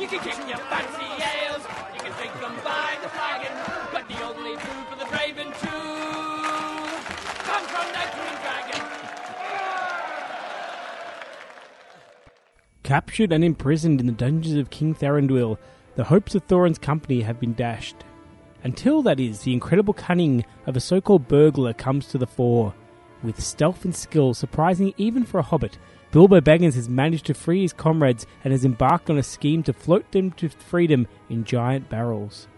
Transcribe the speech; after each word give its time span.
You 0.00 0.08
can 0.08 0.20
kick 0.20 0.48
your 0.48 0.56
fancy 0.56 1.04
ales, 1.04 1.62
you 1.92 2.00
can 2.00 2.12
drink 2.12 2.32
them 2.40 2.54
by 2.64 2.96
the 3.02 3.08
flagon, 3.10 3.52
but 3.92 4.08
the 4.08 4.22
only 4.24 4.56
food 4.56 4.86
for 4.88 4.96
the 4.96 5.04
brave 5.04 5.36
and 5.36 5.52
true 5.54 6.80
from 7.70 7.86
the 7.92 8.04
Green 8.16 8.36
Dragon. 8.42 8.82
Captured 12.82 13.32
and 13.32 13.44
imprisoned 13.44 14.00
in 14.00 14.06
the 14.06 14.12
dungeons 14.12 14.56
of 14.56 14.70
King 14.70 14.94
Thranduil, 14.94 15.58
the 15.96 16.04
hopes 16.04 16.34
of 16.34 16.44
Thorin's 16.44 16.78
company 16.78 17.20
have 17.20 17.38
been 17.38 17.54
dashed. 17.54 17.96
Until, 18.64 19.02
that 19.02 19.20
is, 19.20 19.42
the 19.42 19.52
incredible 19.52 19.94
cunning 19.94 20.44
of 20.66 20.76
a 20.76 20.80
so 20.80 21.00
called 21.00 21.28
burglar 21.28 21.74
comes 21.74 22.06
to 22.06 22.18
the 22.18 22.26
fore. 22.26 22.74
With 23.22 23.40
stealth 23.40 23.84
and 23.84 23.94
skill 23.94 24.32
surprising 24.32 24.94
even 24.96 25.24
for 25.24 25.38
a 25.38 25.42
hobbit, 25.42 25.78
Bilbo 26.12 26.40
Baggins 26.40 26.74
has 26.74 26.88
managed 26.88 27.26
to 27.26 27.34
free 27.34 27.62
his 27.62 27.72
comrades 27.72 28.26
and 28.42 28.52
has 28.52 28.64
embarked 28.64 29.08
on 29.08 29.18
a 29.18 29.22
scheme 29.22 29.62
to 29.62 29.72
float 29.72 30.10
them 30.10 30.32
to 30.32 30.48
freedom 30.48 31.06
in 31.28 31.44
giant 31.44 31.88
barrels. 31.88 32.48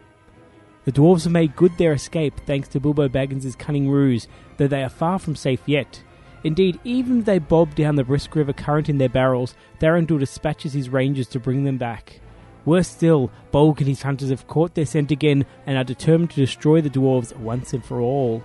The 0.85 0.93
dwarves 0.93 1.25
have 1.25 1.33
made 1.33 1.55
good 1.55 1.77
their 1.77 1.93
escape 1.93 2.41
thanks 2.47 2.69
to 2.69 2.81
Bilbo 2.81 3.09
Baggins' 3.09 3.57
cunning 3.59 3.91
ruse, 3.91 4.27
though 4.57 4.69
they 4.69 4.83
are 4.83 4.89
far 4.89 5.19
from 5.19 5.37
safe 5.37 5.61
yet. 5.67 6.03
Indeed, 6.43 6.81
even 6.83 7.21
if 7.21 7.25
they 7.27 7.39
bob 7.39 7.75
down 7.75 7.97
the 7.97 8.05
Brisk 8.05 8.35
River 8.35 8.53
current 8.53 8.89
in 8.89 8.99
their 8.99 9.09
barrels, 9.09 9.55
Thranduil 9.81 10.19
dispatches 10.19 10.73
his 10.73 10.89
rangers 10.89 11.29
to 11.29 11.39
bring 11.39 11.65
them 11.65 11.77
back. 11.77 12.21
Worse 12.65 12.89
still, 12.89 13.31
Bolg 13.53 13.79
and 13.79 13.89
his 13.89 14.03
hunters 14.03 14.31
have 14.31 14.47
caught 14.47 14.75
their 14.75 14.87
scent 14.87 15.11
again 15.11 15.45
and 15.67 15.77
are 15.77 15.85
determined 15.85 16.31
to 16.31 16.37
destroy 16.37 16.81
the 16.81 16.91
dwarves 16.91 17.37
once 17.37 17.73
and 17.73 17.85
for 17.85 18.01
all. 18.01 18.43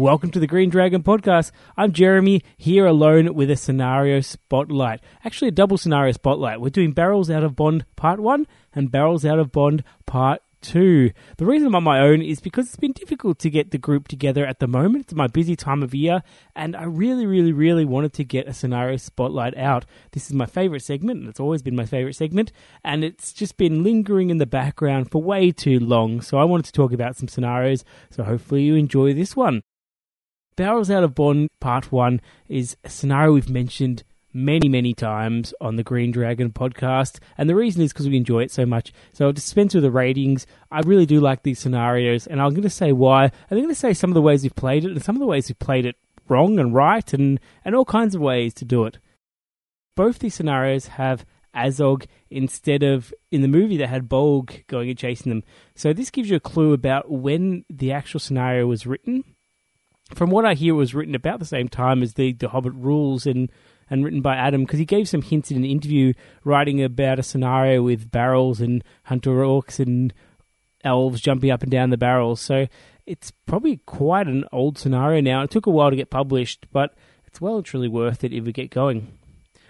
Welcome 0.00 0.30
to 0.30 0.40
the 0.40 0.46
Green 0.46 0.70
Dragon 0.70 1.02
Podcast. 1.02 1.50
I'm 1.76 1.92
Jeremy, 1.92 2.42
here 2.56 2.86
alone 2.86 3.34
with 3.34 3.50
a 3.50 3.56
scenario 3.56 4.22
spotlight. 4.22 5.02
Actually, 5.26 5.48
a 5.48 5.50
double 5.50 5.76
scenario 5.76 6.12
spotlight. 6.12 6.58
We're 6.58 6.70
doing 6.70 6.92
Barrels 6.92 7.28
Out 7.28 7.44
of 7.44 7.54
Bond 7.54 7.84
Part 7.96 8.18
1 8.18 8.46
and 8.72 8.90
Barrels 8.90 9.26
Out 9.26 9.38
of 9.38 9.52
Bond 9.52 9.84
Part 10.06 10.40
2. 10.62 11.10
The 11.36 11.44
reason 11.44 11.66
I'm 11.66 11.74
on 11.74 11.84
my 11.84 12.00
own 12.00 12.22
is 12.22 12.40
because 12.40 12.68
it's 12.68 12.76
been 12.76 12.92
difficult 12.92 13.38
to 13.40 13.50
get 13.50 13.72
the 13.72 13.76
group 13.76 14.08
together 14.08 14.46
at 14.46 14.58
the 14.58 14.66
moment. 14.66 15.02
It's 15.04 15.12
my 15.12 15.26
busy 15.26 15.54
time 15.54 15.82
of 15.82 15.94
year, 15.94 16.22
and 16.56 16.74
I 16.74 16.84
really, 16.84 17.26
really, 17.26 17.52
really 17.52 17.84
wanted 17.84 18.14
to 18.14 18.24
get 18.24 18.48
a 18.48 18.54
scenario 18.54 18.96
spotlight 18.96 19.54
out. 19.54 19.84
This 20.12 20.28
is 20.28 20.32
my 20.32 20.46
favourite 20.46 20.80
segment, 20.80 21.20
and 21.20 21.28
it's 21.28 21.40
always 21.40 21.60
been 21.60 21.76
my 21.76 21.84
favourite 21.84 22.16
segment, 22.16 22.52
and 22.82 23.04
it's 23.04 23.34
just 23.34 23.58
been 23.58 23.84
lingering 23.84 24.30
in 24.30 24.38
the 24.38 24.46
background 24.46 25.10
for 25.10 25.22
way 25.22 25.50
too 25.50 25.78
long. 25.78 26.22
So 26.22 26.38
I 26.38 26.44
wanted 26.44 26.64
to 26.64 26.72
talk 26.72 26.94
about 26.94 27.16
some 27.16 27.28
scenarios, 27.28 27.84
so 28.08 28.24
hopefully 28.24 28.62
you 28.62 28.76
enjoy 28.76 29.12
this 29.12 29.36
one. 29.36 29.60
Barrels 30.60 30.90
Out 30.90 31.04
of 31.04 31.14
Bond 31.14 31.48
Part 31.58 31.90
1 31.90 32.20
is 32.50 32.76
a 32.84 32.90
scenario 32.90 33.32
we've 33.32 33.48
mentioned 33.48 34.02
many, 34.34 34.68
many 34.68 34.92
times 34.92 35.54
on 35.58 35.76
the 35.76 35.82
Green 35.82 36.10
Dragon 36.10 36.50
podcast. 36.50 37.18
And 37.38 37.48
the 37.48 37.54
reason 37.54 37.80
is 37.80 37.94
because 37.94 38.10
we 38.10 38.18
enjoy 38.18 38.42
it 38.42 38.50
so 38.50 38.66
much. 38.66 38.92
So 39.14 39.24
I'll 39.24 39.32
dispense 39.32 39.72
with 39.72 39.84
the 39.84 39.90
ratings. 39.90 40.46
I 40.70 40.80
really 40.80 41.06
do 41.06 41.18
like 41.18 41.44
these 41.44 41.58
scenarios, 41.58 42.26
and 42.26 42.42
I'm 42.42 42.50
going 42.50 42.60
to 42.60 42.68
say 42.68 42.92
why. 42.92 43.24
And 43.24 43.32
I'm 43.52 43.60
going 43.60 43.68
to 43.70 43.74
say 43.74 43.94
some 43.94 44.10
of 44.10 44.14
the 44.14 44.20
ways 44.20 44.42
we've 44.42 44.54
played 44.54 44.84
it 44.84 44.90
and 44.90 45.02
some 45.02 45.16
of 45.16 45.20
the 45.20 45.26
ways 45.26 45.48
we've 45.48 45.58
played 45.58 45.86
it 45.86 45.96
wrong 46.28 46.58
and 46.58 46.74
right 46.74 47.10
and, 47.14 47.40
and 47.64 47.74
all 47.74 47.86
kinds 47.86 48.14
of 48.14 48.20
ways 48.20 48.52
to 48.52 48.66
do 48.66 48.84
it. 48.84 48.98
Both 49.96 50.18
these 50.18 50.34
scenarios 50.34 50.88
have 50.88 51.24
Azog 51.56 52.04
instead 52.28 52.82
of 52.82 53.14
in 53.30 53.40
the 53.40 53.48
movie 53.48 53.78
that 53.78 53.88
had 53.88 54.10
Bolg 54.10 54.66
going 54.66 54.90
and 54.90 54.98
chasing 54.98 55.30
them. 55.30 55.42
So 55.74 55.94
this 55.94 56.10
gives 56.10 56.28
you 56.28 56.36
a 56.36 56.40
clue 56.40 56.74
about 56.74 57.10
when 57.10 57.64
the 57.70 57.92
actual 57.92 58.20
scenario 58.20 58.66
was 58.66 58.86
written 58.86 59.24
from 60.14 60.30
what 60.30 60.44
I 60.44 60.54
hear, 60.54 60.74
it 60.74 60.76
was 60.76 60.94
written 60.94 61.14
about 61.14 61.38
the 61.38 61.44
same 61.44 61.68
time 61.68 62.02
as 62.02 62.14
the, 62.14 62.32
the 62.32 62.48
Hobbit 62.48 62.74
rules 62.74 63.26
and, 63.26 63.50
and 63.88 64.04
written 64.04 64.22
by 64.22 64.36
Adam 64.36 64.64
because 64.64 64.78
he 64.78 64.84
gave 64.84 65.08
some 65.08 65.22
hints 65.22 65.50
in 65.50 65.56
an 65.56 65.64
interview 65.64 66.12
writing 66.44 66.82
about 66.82 67.18
a 67.18 67.22
scenario 67.22 67.82
with 67.82 68.10
barrels 68.10 68.60
and 68.60 68.84
hunter 69.04 69.30
orcs 69.30 69.78
and 69.78 70.12
elves 70.82 71.20
jumping 71.20 71.50
up 71.50 71.62
and 71.62 71.70
down 71.70 71.90
the 71.90 71.96
barrels. 71.96 72.40
So 72.40 72.66
it's 73.06 73.30
probably 73.46 73.78
quite 73.86 74.26
an 74.26 74.44
old 74.52 74.78
scenario 74.78 75.20
now. 75.20 75.42
It 75.42 75.50
took 75.50 75.66
a 75.66 75.70
while 75.70 75.90
to 75.90 75.96
get 75.96 76.10
published, 76.10 76.66
but 76.72 76.94
it's 77.26 77.40
well 77.40 77.56
and 77.56 77.64
truly 77.64 77.88
worth 77.88 78.24
it 78.24 78.32
if 78.32 78.44
we 78.44 78.52
get 78.52 78.70
going. 78.70 79.18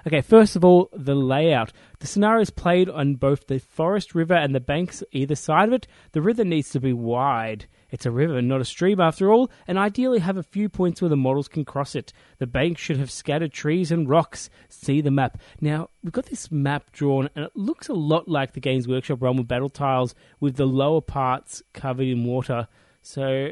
Okay, 0.07 0.23
first 0.23 0.57
of 0.57 0.65
all, 0.65 0.89
the 0.95 1.15
layout. 1.15 1.73
The 1.99 2.07
scenario 2.07 2.41
is 2.41 2.51
played 2.51 2.89
on 2.89 3.17
both 3.17 3.47
the 3.47 3.59
forest 3.59 4.15
river 4.15 4.35
and 4.35 4.55
the 4.55 4.61
banks 4.61 5.03
either 5.13 5.35
side 5.35 5.69
of 5.69 5.75
it. 5.75 5.87
The 6.13 6.23
river 6.23 6.45
needs 6.45 6.71
to 6.71 6.81
be 6.81 6.95
wide. 6.95 7.67
It's 7.91 8.07
a 8.07 8.11
river, 8.11 8.41
not 8.41 8.61
a 8.61 8.65
stream 8.65 9.01
after 9.01 9.33
all, 9.33 9.51
and 9.67 9.79
ideally 9.79 10.21
have 10.21 10.37
a 10.37 10.43
few 10.43 10.69
points 10.69 11.01
where 11.03 11.09
the 11.09 11.17
models 11.17 11.49
can 11.49 11.65
cross 11.65 11.95
it. 11.95 12.13
The 12.39 12.47
bank 12.47 12.79
should 12.79 12.99
have 12.99 13.11
scattered 13.11 13.53
trees 13.53 13.91
and 13.91 14.09
rocks. 14.09 14.49
See 14.69 15.01
the 15.01 15.11
map. 15.11 15.39
Now, 15.61 15.91
we've 16.03 16.13
got 16.13 16.27
this 16.27 16.51
map 16.51 16.93
drawn, 16.93 17.29
and 17.35 17.45
it 17.45 17.53
looks 17.55 17.89
a 17.89 17.95
lot 17.95 18.29
like 18.29 18.53
the 18.53 18.61
Games 18.61 18.87
Workshop 18.87 19.23
Realm 19.23 19.39
of 19.39 19.49
Battle 19.49 19.71
tiles, 19.71 20.15
with 20.39 20.57
the 20.57 20.67
lower 20.67 21.01
parts 21.01 21.63
covered 21.73 22.07
in 22.07 22.25
water. 22.25 22.69
So 23.03 23.51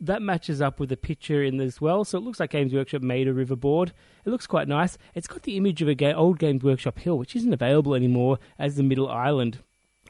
that 0.00 0.22
matches 0.22 0.60
up 0.60 0.78
with 0.78 0.88
the 0.88 0.96
picture 0.96 1.42
in 1.42 1.60
as 1.60 1.80
well. 1.80 2.04
So 2.04 2.18
it 2.18 2.24
looks 2.24 2.40
like 2.40 2.50
Games 2.50 2.72
Workshop 2.72 3.02
made 3.02 3.28
a 3.28 3.32
river 3.32 3.56
board. 3.56 3.92
It 4.24 4.30
looks 4.30 4.46
quite 4.46 4.68
nice. 4.68 4.96
It's 5.14 5.26
got 5.26 5.42
the 5.42 5.56
image 5.56 5.82
of 5.82 5.88
a 5.88 5.94
ga- 5.94 6.14
old 6.14 6.38
Games 6.38 6.62
Workshop 6.62 6.98
hill, 6.98 7.18
which 7.18 7.36
isn't 7.36 7.52
available 7.52 7.94
anymore 7.94 8.38
as 8.58 8.76
the 8.76 8.82
middle 8.82 9.08
island. 9.08 9.58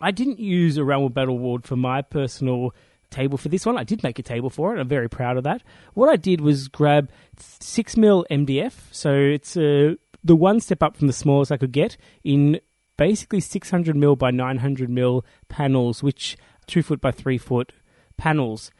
I 0.01 0.11
didn't 0.11 0.39
use 0.39 0.77
a 0.77 0.85
Realm 0.85 1.05
of 1.05 1.15
Battle 1.15 1.39
Board 1.39 1.65
for 1.65 1.77
my 1.77 2.03
personal 2.03 2.75
table 3.11 3.39
for 3.39 3.49
this 3.49 3.67
one. 3.67 3.79
I 3.79 3.85
did 3.85 4.03
make 4.03 4.19
a 4.19 4.23
table 4.23 4.51
for 4.51 4.77
it. 4.77 4.81
I'm 4.81 4.89
very 4.89 5.09
proud 5.09 5.37
of 5.37 5.45
that. 5.45 5.63
What 5.95 6.09
I 6.09 6.17
did 6.17 6.41
was 6.41 6.69
grab 6.69 7.11
six 7.37 7.97
mil 7.97 8.27
MDF, 8.31 8.75
so 8.91 9.15
it's 9.15 9.57
uh, 9.57 9.95
the 10.25 10.37
one 10.37 10.61
step 10.61 10.83
up 10.83 10.97
from 10.97 11.07
the 11.07 11.13
smallest 11.13 11.53
I 11.53 11.57
could 11.57 11.73
get 11.73 11.97
in 12.25 12.61
basically 12.97 13.41
600 13.41 13.97
mil 13.97 14.17
by 14.17 14.31
900 14.31 14.91
mil 14.91 15.25
panels, 15.49 16.03
which 16.03 16.37
two 16.67 16.83
foot 16.83 17.01
by 17.01 17.11
three 17.11 17.39
foot 17.39 17.73
panels. 18.17 18.71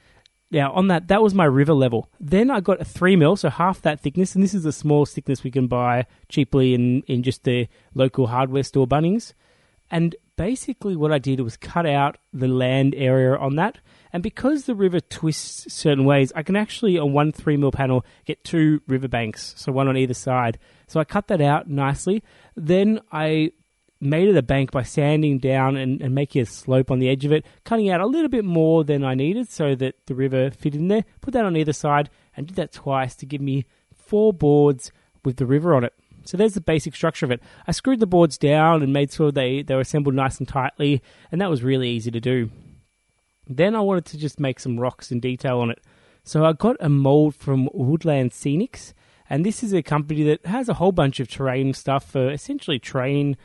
Now, 0.51 0.73
on 0.73 0.89
that, 0.89 1.09
that 1.09 1.23
was 1.23 1.35
my 1.35 1.45
river 1.45 1.75
level. 1.75 2.09
Then 2.19 2.51
I 2.51 2.61
got 2.61 2.81
a 2.81 2.85
3 2.85 3.17
mil, 3.17 3.37
so 3.37 3.51
half 3.51 3.83
that 3.83 4.01
thickness, 4.01 4.35
and 4.35 4.43
this 4.43 4.55
is 4.55 4.63
the 4.63 4.73
small 4.73 5.05
thickness 5.05 5.45
we 5.45 5.51
can 5.51 5.67
buy 5.67 6.07
cheaply 6.29 6.73
in, 6.73 7.03
in 7.03 7.23
just 7.23 7.45
the 7.45 7.69
local 7.95 8.29
hardware 8.29 8.63
store 8.63 8.87
Bunnings. 8.87 9.35
And 9.91 10.17
basically, 10.37 10.97
what 10.97 11.13
I 11.13 11.19
did 11.19 11.41
was 11.41 11.57
cut 11.59 11.85
out 11.85 12.17
the 12.33 12.49
land 12.49 12.95
area 12.97 13.37
on 13.37 13.57
that. 13.57 13.79
And 14.13 14.23
because 14.23 14.65
the 14.65 14.75
river 14.75 15.01
twists 15.01 15.73
certain 15.73 16.05
ways, 16.05 16.33
I 16.35 16.43
can 16.43 16.57
actually, 16.57 16.99
on 16.99 17.13
one 17.13 17.33
3 17.33 17.57
mil 17.57 17.71
panel, 17.71 18.05
get 18.25 18.45
two 18.45 18.81
river 18.87 19.09
banks, 19.09 19.55
so 19.57 19.73
one 19.73 19.89
on 19.89 19.97
either 19.97 20.15
side. 20.15 20.59
So 20.87 21.01
I 21.01 21.05
cut 21.05 21.29
that 21.29 21.41
out 21.41 21.69
nicely. 21.69 22.23
Then 22.57 23.01
I 23.13 23.53
made 24.01 24.29
it 24.29 24.37
a 24.37 24.43
bank 24.43 24.71
by 24.71 24.83
sanding 24.83 25.39
down 25.39 25.77
and, 25.77 26.01
and 26.01 26.15
making 26.15 26.43
a 26.43 26.47
slope 26.47 26.91
on 26.91 26.99
the 26.99 27.09
edge 27.09 27.25
of 27.25 27.33
it, 27.33 27.45
cutting 27.65 27.91
out 27.91 28.01
a 28.01 28.07
little 28.07 28.29
bit 28.29 28.45
more 28.45 28.85
than 28.85 29.05
I 29.05 29.15
needed 29.15 29.49
so 29.49 29.75
that 29.75 29.95
the 30.07 30.15
river 30.15 30.51
fit 30.51 30.75
in 30.75 30.89
there. 30.89 31.05
Put 31.21 31.35
that 31.35 31.45
on 31.45 31.57
either 31.57 31.73
side 31.73 32.09
and 32.37 32.47
did 32.47 32.57
that 32.57 32.73
twice 32.73 33.15
to 33.17 33.27
give 33.27 33.41
me 33.41 33.67
four 33.95 34.33
boards 34.33 34.93
with 35.25 35.37
the 35.37 35.47
river 35.47 35.75
on 35.75 35.85
it. 35.85 35.95
So 36.25 36.37
there's 36.37 36.55
the 36.55 36.61
basic 36.61 36.95
structure 36.95 37.25
of 37.25 37.33
it. 37.33 37.43
I 37.67 37.73
screwed 37.73 38.01
the 38.01 38.07
boards 38.07 38.37
down 38.37 38.83
and 38.83 38.93
made 38.93 39.13
sure 39.13 39.33
they, 39.33 39.63
they 39.63 39.75
were 39.75 39.81
assembled 39.81 40.15
nice 40.15 40.39
and 40.39 40.47
tightly, 40.47 41.03
and 41.33 41.41
that 41.41 41.51
was 41.51 41.63
really 41.63 41.89
easy 41.89 42.11
to 42.11 42.21
do. 42.21 42.51
Then 43.49 43.75
I 43.75 43.81
wanted 43.81 44.05
to 44.07 44.19
just 44.19 44.39
make 44.39 44.61
some 44.61 44.79
rocks 44.79 45.11
and 45.11 45.23
detail 45.23 45.61
on 45.61 45.71
it. 45.71 45.81
So 46.25 46.45
I 46.45 46.53
got 46.53 46.77
a 46.81 46.89
mold 46.89 47.35
from 47.35 47.69
Woodland 47.73 48.33
Scenics, 48.33 48.93
and 49.31 49.45
this 49.45 49.63
is 49.63 49.73
a 49.73 49.83
company 49.83 50.23
that 50.25 50.45
has 50.47 50.69
a 50.69 50.75
whole 50.75 50.93
bunch 50.93 51.21
of 51.21 51.29
terrain 51.29 51.73
stuff 51.73 52.11
for 52.11 52.31
essentially 52.31 52.79
train 52.79 53.37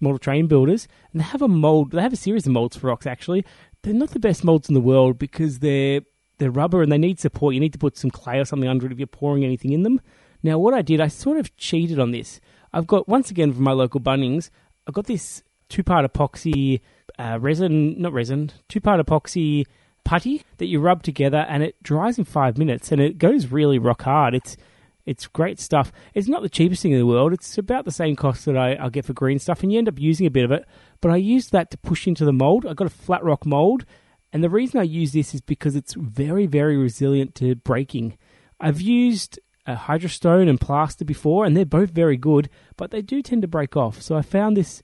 model 0.00 0.18
train 0.18 0.46
builders, 0.46 0.86
and 1.12 1.20
they 1.20 1.24
have 1.24 1.42
a 1.42 1.48
mold. 1.48 1.90
They 1.90 2.02
have 2.02 2.12
a 2.12 2.16
series 2.16 2.46
of 2.46 2.52
molds 2.52 2.76
for 2.76 2.86
rocks. 2.86 3.06
Actually, 3.06 3.44
they're 3.82 3.92
not 3.92 4.10
the 4.10 4.20
best 4.20 4.44
molds 4.44 4.68
in 4.68 4.74
the 4.74 4.80
world 4.80 5.18
because 5.18 5.58
they're 5.58 6.02
they're 6.38 6.50
rubber 6.50 6.82
and 6.82 6.92
they 6.92 6.98
need 6.98 7.18
support. 7.18 7.54
You 7.54 7.60
need 7.60 7.72
to 7.72 7.78
put 7.78 7.96
some 7.96 8.10
clay 8.10 8.38
or 8.38 8.44
something 8.44 8.68
under 8.68 8.86
it 8.86 8.92
if 8.92 8.98
you're 8.98 9.08
pouring 9.08 9.44
anything 9.44 9.72
in 9.72 9.82
them. 9.82 10.00
Now, 10.42 10.58
what 10.58 10.74
I 10.74 10.82
did, 10.82 11.00
I 11.00 11.08
sort 11.08 11.38
of 11.38 11.56
cheated 11.56 11.98
on 11.98 12.12
this. 12.12 12.40
I've 12.72 12.86
got 12.86 13.08
once 13.08 13.30
again 13.30 13.52
from 13.52 13.64
my 13.64 13.72
local 13.72 14.00
Bunnings, 14.00 14.50
I've 14.86 14.94
got 14.94 15.06
this 15.06 15.42
two-part 15.68 16.10
epoxy 16.10 16.80
uh, 17.18 17.38
resin, 17.40 18.00
not 18.00 18.12
resin, 18.12 18.50
two-part 18.68 19.04
epoxy 19.04 19.64
putty 20.04 20.42
that 20.56 20.66
you 20.66 20.80
rub 20.80 21.02
together, 21.02 21.44
and 21.48 21.62
it 21.62 21.82
dries 21.82 22.18
in 22.18 22.24
five 22.24 22.56
minutes, 22.56 22.90
and 22.92 23.00
it 23.00 23.18
goes 23.18 23.48
really 23.48 23.78
rock 23.78 24.02
hard. 24.02 24.34
It's 24.34 24.56
it's 25.04 25.26
great 25.26 25.58
stuff. 25.58 25.90
It's 26.12 26.28
not 26.28 26.42
the 26.42 26.50
cheapest 26.50 26.82
thing 26.82 26.92
in 26.92 26.98
the 26.98 27.06
world. 27.06 27.32
It's 27.32 27.56
about 27.56 27.86
the 27.86 27.90
same 27.90 28.14
cost 28.14 28.44
that 28.44 28.58
I, 28.58 28.82
will 28.82 28.90
get 28.90 29.06
for 29.06 29.14
green 29.14 29.38
stuff, 29.38 29.62
and 29.62 29.72
you 29.72 29.78
end 29.78 29.88
up 29.88 29.98
using 29.98 30.26
a 30.26 30.30
bit 30.30 30.44
of 30.44 30.52
it. 30.52 30.66
But 31.00 31.10
I 31.10 31.16
used 31.16 31.52
that 31.52 31.70
to 31.70 31.78
push 31.78 32.06
into 32.06 32.26
the 32.26 32.32
mold. 32.32 32.66
I 32.66 32.74
got 32.74 32.86
a 32.86 32.90
flat 32.90 33.24
rock 33.24 33.46
mold, 33.46 33.86
and 34.32 34.44
the 34.44 34.50
reason 34.50 34.78
I 34.78 34.84
use 34.84 35.12
this 35.12 35.34
is 35.34 35.40
because 35.40 35.76
it's 35.76 35.94
very, 35.94 36.46
very 36.46 36.76
resilient 36.76 37.34
to 37.36 37.54
breaking. 37.54 38.18
I've 38.60 38.82
used 38.82 39.38
a 39.66 39.76
hydrostone 39.76 40.48
and 40.48 40.60
plaster 40.60 41.04
before, 41.04 41.44
and 41.46 41.56
they're 41.56 41.64
both 41.64 41.90
very 41.90 42.16
good, 42.16 42.50
but 42.76 42.90
they 42.90 43.02
do 43.02 43.22
tend 43.22 43.42
to 43.42 43.48
break 43.48 43.76
off. 43.76 44.02
So 44.02 44.16
I 44.16 44.22
found 44.22 44.56
this 44.56 44.82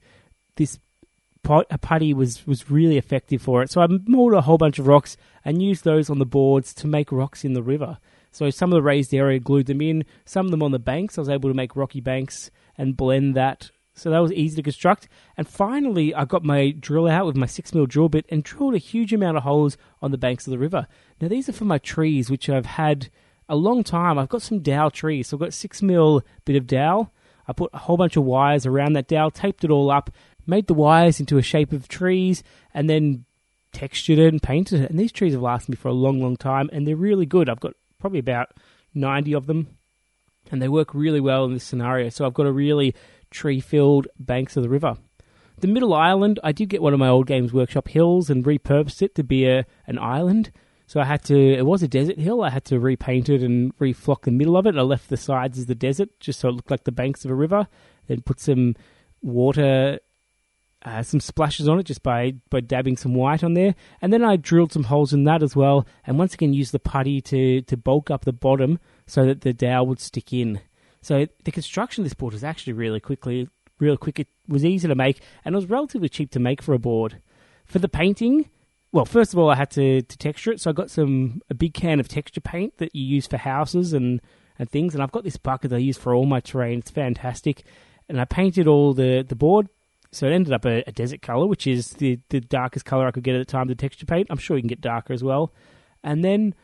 this 0.55 0.79
putty 1.45 2.13
was 2.13 2.45
was 2.45 2.69
really 2.69 2.97
effective 2.97 3.41
for 3.41 3.61
it. 3.61 3.71
So 3.71 3.81
I 3.81 3.87
molded 4.05 4.37
a 4.37 4.41
whole 4.41 4.57
bunch 4.57 4.79
of 4.79 4.87
rocks 4.87 5.15
and 5.43 5.61
used 5.61 5.83
those 5.83 6.09
on 6.09 6.19
the 6.19 6.25
boards 6.25 6.73
to 6.75 6.87
make 6.87 7.11
rocks 7.11 7.45
in 7.45 7.53
the 7.53 7.63
river. 7.63 7.99
So 8.31 8.49
some 8.49 8.71
of 8.71 8.75
the 8.75 8.81
raised 8.81 9.13
area 9.13 9.39
glued 9.39 9.67
them 9.67 9.81
in, 9.81 10.03
some 10.25 10.45
of 10.45 10.51
them 10.51 10.63
on 10.63 10.71
the 10.71 10.79
banks. 10.79 11.17
I 11.17 11.21
was 11.21 11.29
able 11.29 11.49
to 11.49 11.55
make 11.55 11.75
rocky 11.75 12.01
banks 12.01 12.51
and 12.77 12.97
blend 12.97 13.35
that 13.35 13.71
So 13.95 14.09
that 14.09 14.19
was 14.19 14.33
easy 14.33 14.57
to 14.57 14.63
construct. 14.63 15.07
And 15.37 15.47
finally, 15.47 16.13
I 16.13 16.25
got 16.25 16.43
my 16.43 16.71
drill 16.71 17.07
out 17.07 17.25
with 17.25 17.37
my 17.37 17.45
6mm 17.45 17.87
drill 17.87 18.09
bit 18.09 18.25
and 18.29 18.43
drilled 18.43 18.75
a 18.75 18.79
huge 18.79 19.13
amount 19.13 19.37
of 19.37 19.43
holes 19.43 19.77
on 20.01 20.11
the 20.11 20.17
banks 20.17 20.45
of 20.45 20.51
the 20.51 20.59
river. 20.59 20.87
Now, 21.21 21.29
these 21.29 21.47
are 21.47 21.53
for 21.53 21.65
my 21.65 21.77
trees, 21.77 22.29
which 22.29 22.49
I've 22.49 22.65
had 22.65 23.09
a 23.47 23.55
long 23.55 23.83
time. 23.83 24.19
I've 24.19 24.29
got 24.29 24.41
some 24.41 24.59
dowel 24.59 24.91
trees. 24.91 25.29
So 25.29 25.37
I've 25.37 25.41
got 25.41 25.49
6mm 25.49 26.21
bit 26.43 26.57
of 26.57 26.67
dowel. 26.67 27.13
I 27.47 27.53
put 27.53 27.71
a 27.73 27.79
whole 27.79 27.95
bunch 27.95 28.17
of 28.17 28.23
wires 28.23 28.65
around 28.65 28.93
that 28.93 29.07
dowel, 29.07 29.31
taped 29.31 29.63
it 29.63 29.71
all 29.71 29.91
up, 29.91 30.09
made 30.47 30.67
the 30.67 30.73
wires 30.73 31.19
into 31.19 31.37
a 31.37 31.41
shape 31.41 31.71
of 31.71 31.87
trees, 31.87 32.43
and 32.73 32.89
then 32.89 33.25
textured 33.71 34.19
it 34.19 34.31
and 34.31 34.41
painted 34.41 34.81
it. 34.81 34.89
And 34.89 34.99
these 34.99 35.11
trees 35.11 35.33
have 35.33 35.41
lasted 35.41 35.69
me 35.71 35.75
for 35.75 35.89
a 35.89 35.93
long, 35.93 36.21
long 36.21 36.37
time, 36.37 36.69
and 36.71 36.87
they're 36.87 36.95
really 36.95 37.25
good. 37.25 37.49
I've 37.49 37.59
got 37.59 37.73
probably 37.99 38.19
about 38.19 38.49
90 38.93 39.33
of 39.33 39.45
them, 39.47 39.67
and 40.51 40.61
they 40.61 40.69
work 40.69 40.93
really 40.93 41.19
well 41.19 41.45
in 41.45 41.53
this 41.53 41.63
scenario. 41.63 42.09
So 42.09 42.25
I've 42.25 42.33
got 42.33 42.45
a 42.45 42.51
really 42.51 42.95
tree 43.29 43.59
filled 43.59 44.07
banks 44.19 44.55
of 44.55 44.63
the 44.63 44.69
river. 44.69 44.97
The 45.59 45.67
middle 45.67 45.93
island, 45.93 46.39
I 46.43 46.51
did 46.51 46.69
get 46.69 46.81
one 46.81 46.93
of 46.93 46.99
my 46.99 47.07
old 47.07 47.27
Games 47.27 47.53
Workshop 47.53 47.87
hills 47.87 48.29
and 48.29 48.43
repurposed 48.43 49.01
it 49.01 49.15
to 49.15 49.23
be 49.23 49.47
a, 49.47 49.65
an 49.87 49.97
island. 49.97 50.51
So 50.87 50.99
I 50.99 51.05
had 51.05 51.23
to, 51.25 51.37
it 51.37 51.65
was 51.65 51.81
a 51.81 51.87
desert 51.87 52.19
hill. 52.19 52.43
I 52.43 52.49
had 52.49 52.65
to 52.65 52.79
repaint 52.79 53.29
it 53.29 53.41
and 53.41 53.75
reflock 53.77 54.21
the 54.21 54.31
middle 54.31 54.57
of 54.57 54.67
it. 54.67 54.77
I 54.77 54.81
left 54.81 55.09
the 55.09 55.17
sides 55.17 55.57
as 55.57 55.65
the 55.65 55.75
desert 55.75 56.09
just 56.19 56.39
so 56.39 56.49
it 56.49 56.53
looked 56.53 56.71
like 56.71 56.83
the 56.83 56.91
banks 56.91 57.25
of 57.25 57.31
a 57.31 57.35
river. 57.35 57.67
Then 58.07 58.21
put 58.21 58.39
some 58.39 58.75
water, 59.21 59.99
uh, 60.85 61.01
some 61.01 61.19
splashes 61.19 61.67
on 61.67 61.79
it 61.79 61.83
just 61.83 62.03
by, 62.03 62.35
by 62.49 62.59
dabbing 62.61 62.95
some 62.95 63.15
white 63.15 63.43
on 63.43 63.55
there. 63.55 63.75
And 64.01 64.13
then 64.13 64.23
I 64.23 64.35
drilled 64.35 64.71
some 64.71 64.83
holes 64.83 65.13
in 65.13 65.23
that 65.23 65.41
as 65.41 65.55
well. 65.55 65.87
And 66.05 66.19
once 66.19 66.35
again, 66.35 66.53
used 66.53 66.71
the 66.71 66.79
putty 66.79 67.21
to, 67.21 67.61
to 67.63 67.75
bulk 67.75 68.11
up 68.11 68.23
the 68.23 68.31
bottom 68.31 68.79
so 69.07 69.25
that 69.25 69.41
the 69.41 69.51
dowel 69.51 69.87
would 69.87 69.99
stick 69.99 70.31
in. 70.31 70.61
So 71.01 71.27
the 71.43 71.51
construction 71.51 72.01
of 72.01 72.05
this 72.05 72.13
board 72.13 72.33
was 72.33 72.43
actually 72.43 72.73
really 72.73 72.99
quickly, 72.99 73.49
really 73.79 73.97
quick. 73.97 74.19
It 74.19 74.27
was 74.47 74.63
easy 74.63 74.87
to 74.87 74.95
make, 74.95 75.21
and 75.43 75.53
it 75.53 75.57
was 75.57 75.69
relatively 75.69 76.07
cheap 76.07 76.31
to 76.31 76.39
make 76.39 76.61
for 76.61 76.73
a 76.73 76.79
board. 76.79 77.19
For 77.65 77.79
the 77.79 77.89
painting, 77.89 78.49
well, 78.91 79.05
first 79.05 79.33
of 79.33 79.39
all, 79.39 79.49
I 79.49 79.55
had 79.55 79.71
to, 79.71 80.03
to 80.03 80.17
texture 80.17 80.51
it, 80.51 80.61
so 80.61 80.69
I 80.69 80.73
got 80.73 80.91
some 80.91 81.41
a 81.49 81.53
big 81.53 81.73
can 81.73 81.99
of 81.99 82.07
texture 82.07 82.41
paint 82.41 82.77
that 82.77 82.95
you 82.95 83.03
use 83.03 83.27
for 83.27 83.37
houses 83.37 83.91
and 83.91 84.21
and 84.57 84.69
things, 84.69 84.93
and 84.93 85.03
I've 85.03 85.11
got 85.11 85.25
this 85.25 85.35
bucket 85.35 85.69
that 85.71 85.75
I 85.75 85.79
use 85.79 85.97
for 85.97 86.15
all 86.15 86.25
my 86.25 86.39
terrain. 86.39 86.79
It's 86.79 86.91
fantastic, 86.91 87.63
and 88.07 88.21
I 88.21 88.25
painted 88.25 88.67
all 88.67 88.93
the 88.93 89.25
the 89.27 89.35
board. 89.35 89.67
So 90.15 90.27
it 90.27 90.31
ended 90.31 90.53
up 90.53 90.65
a, 90.65 90.81
a 90.87 90.93
desert 90.93 91.21
color, 91.21 91.45
which 91.45 91.67
is 91.67 91.89
the, 91.89 92.19
the 92.29 92.39
darkest 92.39 92.85
color 92.85 93.05
I 93.05 93.11
could 93.11 93.23
get 93.23 93.35
at 93.35 93.45
the 93.45 93.51
time. 93.51 93.67
The 93.67 93.75
texture 93.75 94.05
paint. 94.05 94.27
I'm 94.29 94.37
sure 94.37 94.55
you 94.55 94.61
can 94.61 94.69
get 94.69 94.79
darker 94.79 95.11
as 95.11 95.21
well. 95.21 95.53
And 96.05 96.23
then 96.23 96.55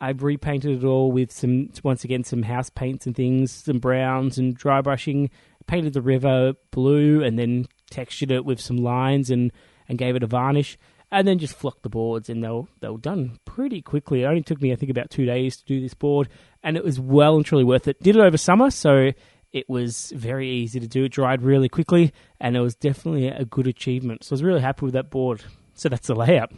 I've 0.00 0.24
repainted 0.24 0.82
it 0.82 0.84
all 0.84 1.12
with 1.12 1.30
some, 1.30 1.70
once 1.84 2.02
again, 2.02 2.24
some 2.24 2.42
house 2.42 2.68
paints 2.68 3.06
and 3.06 3.14
things, 3.14 3.52
some 3.52 3.78
browns 3.78 4.38
and 4.38 4.56
dry 4.56 4.80
brushing. 4.80 5.30
Painted 5.68 5.92
the 5.92 6.02
river 6.02 6.54
blue 6.72 7.22
and 7.22 7.38
then 7.38 7.68
textured 7.90 8.32
it 8.32 8.44
with 8.44 8.60
some 8.60 8.78
lines 8.78 9.30
and, 9.30 9.52
and 9.88 9.96
gave 9.96 10.16
it 10.16 10.24
a 10.24 10.26
varnish. 10.26 10.76
And 11.12 11.28
then 11.28 11.38
just 11.38 11.54
flocked 11.54 11.84
the 11.84 11.88
boards 11.88 12.28
and 12.28 12.42
they 12.42 12.48
were, 12.48 12.64
they 12.80 12.88
were 12.88 12.98
done 12.98 13.38
pretty 13.44 13.82
quickly. 13.82 14.22
It 14.22 14.26
only 14.26 14.42
took 14.42 14.60
me, 14.60 14.72
I 14.72 14.76
think, 14.76 14.90
about 14.90 15.10
two 15.10 15.26
days 15.26 15.58
to 15.58 15.64
do 15.64 15.80
this 15.80 15.94
board. 15.94 16.28
And 16.64 16.76
it 16.76 16.82
was 16.82 16.98
well 16.98 17.36
and 17.36 17.46
truly 17.46 17.64
worth 17.64 17.86
it. 17.86 18.02
Did 18.02 18.16
it 18.16 18.22
over 18.22 18.36
summer, 18.36 18.70
so 18.70 19.12
it 19.52 19.68
was 19.68 20.12
very 20.14 20.48
easy 20.48 20.80
to 20.80 20.88
do. 20.88 21.04
It 21.04 21.12
dried 21.12 21.42
really 21.42 21.68
quickly 21.68 22.12
and 22.40 22.56
it 22.56 22.60
was 22.60 22.74
definitely 22.74 23.28
a 23.28 23.44
good 23.44 23.66
achievement. 23.66 24.24
So 24.24 24.32
I 24.32 24.34
was 24.34 24.42
really 24.42 24.60
happy 24.60 24.84
with 24.84 24.94
that 24.94 25.10
board. 25.10 25.42
So 25.74 25.88
that's 25.88 26.06
the 26.06 26.14
layout. 26.14 26.52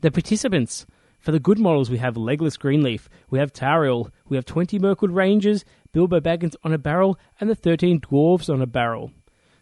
The 0.00 0.10
participants. 0.10 0.86
For 1.20 1.30
the 1.30 1.38
good 1.38 1.60
models, 1.60 1.88
we 1.88 1.98
have 1.98 2.16
Legolas 2.16 2.58
Greenleaf, 2.58 3.08
we 3.30 3.38
have 3.38 3.52
Tauriel, 3.52 4.10
we 4.28 4.36
have 4.36 4.44
20 4.44 4.80
Mirkwood 4.80 5.12
Rangers, 5.12 5.64
Bilbo 5.92 6.18
Baggins 6.18 6.56
on 6.64 6.72
a 6.72 6.78
barrel, 6.78 7.16
and 7.38 7.48
the 7.48 7.54
13 7.54 8.00
Dwarves 8.00 8.52
on 8.52 8.60
a 8.60 8.66
barrel. 8.66 9.12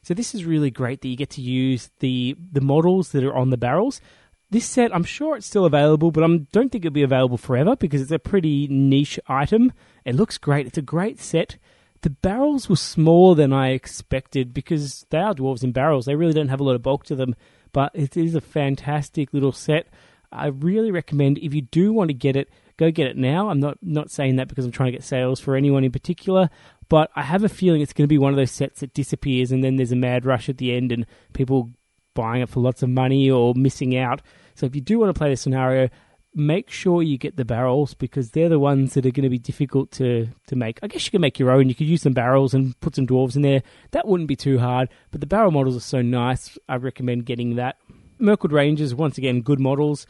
So 0.02 0.14
this 0.14 0.34
is 0.34 0.46
really 0.46 0.70
great 0.70 1.02
that 1.02 1.08
you 1.08 1.16
get 1.16 1.28
to 1.30 1.42
use 1.42 1.90
the 1.98 2.34
the 2.50 2.62
models 2.62 3.12
that 3.12 3.24
are 3.24 3.34
on 3.34 3.50
the 3.50 3.58
barrels. 3.58 4.00
This 4.48 4.64
set, 4.64 4.94
I'm 4.94 5.04
sure 5.04 5.36
it's 5.36 5.46
still 5.46 5.66
available, 5.66 6.10
but 6.10 6.24
I 6.24 6.38
don't 6.50 6.72
think 6.72 6.84
it'll 6.84 6.94
be 6.94 7.02
available 7.02 7.36
forever 7.36 7.76
because 7.76 8.00
it's 8.00 8.10
a 8.10 8.18
pretty 8.18 8.66
niche 8.68 9.20
item. 9.28 9.72
It 10.04 10.16
looks 10.16 10.38
great. 10.38 10.66
It's 10.66 10.78
a 10.78 10.82
great 10.82 11.20
set. 11.20 11.56
The 12.02 12.10
barrels 12.10 12.68
were 12.68 12.76
smaller 12.76 13.34
than 13.34 13.52
I 13.52 13.70
expected 13.70 14.54
because 14.54 15.04
they 15.10 15.18
are 15.18 15.34
dwarves 15.34 15.62
in 15.62 15.72
barrels. 15.72 16.06
They 16.06 16.14
really 16.14 16.32
don't 16.32 16.48
have 16.48 16.60
a 16.60 16.64
lot 16.64 16.74
of 16.74 16.82
bulk 16.82 17.04
to 17.04 17.14
them, 17.14 17.34
but 17.72 17.92
it 17.94 18.16
is 18.16 18.34
a 18.34 18.40
fantastic 18.40 19.34
little 19.34 19.52
set. 19.52 19.88
I 20.32 20.46
really 20.46 20.90
recommend 20.90 21.38
if 21.38 21.52
you 21.52 21.62
do 21.62 21.92
want 21.92 22.08
to 22.08 22.14
get 22.14 22.36
it, 22.36 22.48
go 22.76 22.90
get 22.90 23.08
it 23.08 23.16
now. 23.16 23.50
I'm 23.50 23.60
not 23.60 23.78
not 23.82 24.10
saying 24.10 24.36
that 24.36 24.48
because 24.48 24.64
I'm 24.64 24.72
trying 24.72 24.92
to 24.92 24.98
get 24.98 25.04
sales 25.04 25.40
for 25.40 25.56
anyone 25.56 25.84
in 25.84 25.92
particular, 25.92 26.48
but 26.88 27.10
I 27.14 27.22
have 27.22 27.44
a 27.44 27.48
feeling 27.48 27.82
it's 27.82 27.92
going 27.92 28.06
to 28.06 28.12
be 28.12 28.18
one 28.18 28.32
of 28.32 28.36
those 28.36 28.50
sets 28.50 28.80
that 28.80 28.94
disappears 28.94 29.52
and 29.52 29.62
then 29.62 29.76
there's 29.76 29.92
a 29.92 29.96
mad 29.96 30.24
rush 30.24 30.48
at 30.48 30.58
the 30.58 30.74
end 30.74 30.92
and 30.92 31.04
people 31.34 31.70
buying 32.14 32.42
it 32.42 32.48
for 32.48 32.60
lots 32.60 32.82
of 32.82 32.88
money 32.88 33.30
or 33.30 33.54
missing 33.54 33.96
out. 33.96 34.22
So 34.54 34.66
if 34.66 34.74
you 34.74 34.80
do 34.80 34.98
want 34.98 35.14
to 35.14 35.18
play 35.18 35.30
the 35.30 35.36
scenario, 35.36 35.88
make 36.34 36.70
sure 36.70 37.02
you 37.02 37.18
get 37.18 37.36
the 37.36 37.44
barrels 37.44 37.94
because 37.94 38.30
they're 38.30 38.48
the 38.48 38.58
ones 38.58 38.94
that 38.94 39.04
are 39.04 39.10
going 39.10 39.24
to 39.24 39.30
be 39.30 39.38
difficult 39.38 39.90
to, 39.92 40.28
to 40.46 40.56
make. 40.56 40.78
I 40.82 40.86
guess 40.86 41.04
you 41.04 41.10
can 41.10 41.20
make 41.20 41.38
your 41.38 41.50
own. 41.50 41.68
You 41.68 41.74
could 41.74 41.86
use 41.86 42.02
some 42.02 42.12
barrels 42.12 42.54
and 42.54 42.78
put 42.80 42.94
some 42.94 43.06
dwarves 43.06 43.36
in 43.36 43.42
there. 43.42 43.62
That 43.90 44.06
wouldn't 44.06 44.28
be 44.28 44.36
too 44.36 44.58
hard, 44.58 44.88
but 45.10 45.20
the 45.20 45.26
barrel 45.26 45.50
models 45.50 45.76
are 45.76 45.80
so 45.80 46.02
nice. 46.02 46.56
I 46.68 46.76
recommend 46.76 47.26
getting 47.26 47.56
that. 47.56 47.76
Mirkwood 48.18 48.52
Rangers, 48.52 48.94
once 48.94 49.18
again, 49.18 49.40
good 49.40 49.60
models. 49.60 50.06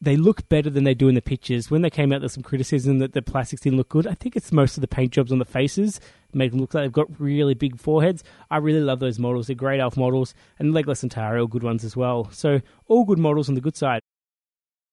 They 0.00 0.16
look 0.16 0.48
better 0.48 0.70
than 0.70 0.84
they 0.84 0.94
do 0.94 1.08
in 1.08 1.16
the 1.16 1.20
pictures. 1.20 1.70
When 1.70 1.82
they 1.82 1.90
came 1.90 2.12
out, 2.12 2.20
there's 2.20 2.32
some 2.32 2.44
criticism 2.44 3.00
that 3.00 3.14
the 3.14 3.20
plastics 3.20 3.62
didn't 3.62 3.78
look 3.78 3.88
good. 3.88 4.06
I 4.06 4.14
think 4.14 4.36
it's 4.36 4.52
most 4.52 4.76
of 4.76 4.80
the 4.80 4.86
paint 4.88 5.12
jobs 5.12 5.32
on 5.32 5.40
the 5.40 5.44
faces 5.44 6.00
make 6.34 6.50
them 6.50 6.60
look 6.60 6.74
like 6.74 6.84
they've 6.84 6.92
got 6.92 7.20
really 7.20 7.54
big 7.54 7.78
foreheads. 7.78 8.22
I 8.50 8.58
really 8.58 8.80
love 8.80 9.00
those 9.00 9.18
models. 9.18 9.46
They're 9.46 9.56
great 9.56 9.80
elf 9.80 9.96
models, 9.96 10.34
and 10.58 10.74
Legolas 10.74 11.02
and 11.02 11.10
Tauriel 11.10 11.44
are 11.44 11.48
good 11.48 11.62
ones 11.62 11.84
as 11.84 11.96
well. 11.96 12.30
So 12.32 12.60
all 12.86 13.04
good 13.04 13.18
models 13.18 13.48
on 13.48 13.54
the 13.54 13.60
good 13.60 13.76
side. 13.76 14.00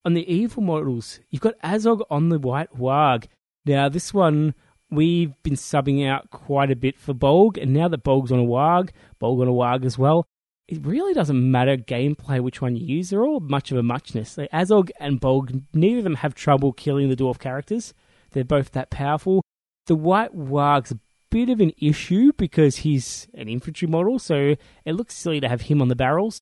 On 0.06 0.13
the 0.13 0.31
evil 0.31 0.62
models, 0.62 1.19
you've 1.31 1.42
got 1.42 1.60
Azog 1.63 2.06
on 2.12 2.30
the 2.30 2.38
White 2.38 2.78
Warg. 2.78 3.25
Now 3.66 3.90
this 3.90 4.13
one 4.13 4.54
we've 4.92 5.34
been 5.42 5.56
subbing 5.56 6.07
out 6.07 6.30
quite 6.30 6.69
a 6.69 6.75
bit 6.75 7.00
for 7.00 7.16
Bolg, 7.16 7.62
and 7.62 7.74
now 7.74 7.88
that 7.88 8.04
Bolg's 8.04 8.31
on 8.31 8.38
a 8.38 8.44
Warg, 8.44 8.92
Bolg 9.19 9.42
on 9.42 9.48
a 9.48 9.52
Warg 9.52 9.84
as 9.84 9.98
well, 9.98 10.28
it 10.68 10.86
really 10.86 11.13
doesn't 11.13 11.52
matter 11.52 11.75
gameplay 11.75 12.40
which 12.40 12.62
one 12.62 12.75
you 12.75 12.86
use. 12.86 13.10
They're 13.10 13.25
all 13.25 13.40
much 13.40 13.72
of 13.72 13.78
a 13.78 13.84
muchness. 13.84 14.36
Azog 14.54 14.92
and 15.00 15.19
Bolg, 15.19 15.63
neither 15.74 16.00
of 16.00 16.04
them 16.04 16.16
have 16.16 16.36
trouble 16.36 16.72
killing 16.72 17.10
the 17.10 17.16
dwarf 17.16 17.40
characters. 17.40 17.94
They're 18.31 18.44
both 18.44 18.72
that 18.72 18.92
powerful. 18.92 19.42
The 19.88 19.96
White 19.96 20.36
Warg's 20.36 20.92
a 20.92 21.00
bit 21.31 21.50
of 21.50 21.60
an 21.60 21.74
issue 21.80 22.31
because 22.38 22.78
he's 22.78 23.28
an 23.34 23.48
infantry 23.48 23.88
model, 23.88 24.19
so 24.19 24.56
it 24.86 24.94
looks 24.94 25.16
silly 25.16 25.40
to 25.40 25.50
have 25.50 25.62
him 25.62 25.82
on 25.82 25.88
the 25.88 25.96
barrels. 25.96 26.39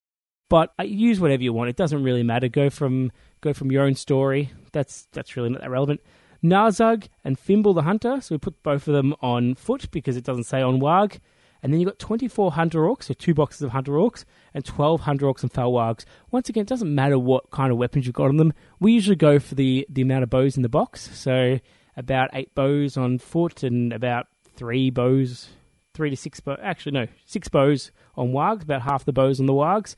But 0.50 0.72
uh, 0.78 0.84
use 0.84 1.20
whatever 1.20 1.42
you 1.42 1.52
want. 1.52 1.70
It 1.70 1.76
doesn't 1.76 2.02
really 2.02 2.22
matter. 2.22 2.48
Go 2.48 2.70
from 2.70 3.10
go 3.44 3.52
from 3.52 3.70
your 3.70 3.84
own 3.84 3.94
story. 3.94 4.50
That's 4.72 5.06
that's 5.12 5.36
really 5.36 5.50
not 5.50 5.60
that 5.60 5.70
relevant. 5.70 6.00
Narzug 6.42 7.08
and 7.24 7.38
Fimbul 7.38 7.74
the 7.74 7.82
Hunter. 7.82 8.20
So 8.20 8.34
we 8.34 8.38
put 8.38 8.62
both 8.62 8.88
of 8.88 8.94
them 8.94 9.14
on 9.20 9.54
foot 9.54 9.90
because 9.90 10.16
it 10.16 10.24
doesn't 10.24 10.44
say 10.44 10.60
on 10.60 10.80
Warg. 10.80 11.18
And 11.62 11.72
then 11.72 11.80
you've 11.80 11.88
got 11.88 11.98
24 11.98 12.52
Hunter 12.52 12.80
Orcs, 12.80 13.04
so 13.04 13.14
two 13.14 13.32
boxes 13.32 13.62
of 13.62 13.70
Hunter 13.70 13.92
Orcs, 13.92 14.26
and 14.52 14.62
12 14.62 15.00
Hunter 15.00 15.24
Orcs 15.24 15.42
and 15.42 15.50
Fell 15.50 15.72
Wargs. 15.72 16.04
Once 16.30 16.50
again, 16.50 16.60
it 16.62 16.68
doesn't 16.68 16.94
matter 16.94 17.18
what 17.18 17.50
kind 17.50 17.72
of 17.72 17.78
weapons 17.78 18.04
you've 18.04 18.14
got 18.14 18.28
on 18.28 18.36
them. 18.36 18.52
We 18.80 18.92
usually 18.92 19.16
go 19.16 19.38
for 19.38 19.54
the, 19.54 19.86
the 19.88 20.02
amount 20.02 20.24
of 20.24 20.30
bows 20.30 20.58
in 20.58 20.62
the 20.62 20.68
box. 20.68 21.16
So 21.16 21.60
about 21.96 22.28
eight 22.34 22.54
bows 22.54 22.98
on 22.98 23.18
foot 23.18 23.62
and 23.62 23.94
about 23.94 24.26
three 24.56 24.90
bows, 24.90 25.48
three 25.94 26.10
to 26.10 26.16
six 26.16 26.38
bows. 26.38 26.58
Actually, 26.62 26.92
no, 26.92 27.06
six 27.24 27.48
bows 27.48 27.92
on 28.14 28.32
Wargs, 28.32 28.64
about 28.64 28.82
half 28.82 29.06
the 29.06 29.14
bows 29.14 29.40
on 29.40 29.46
the 29.46 29.54
Wargs. 29.54 29.96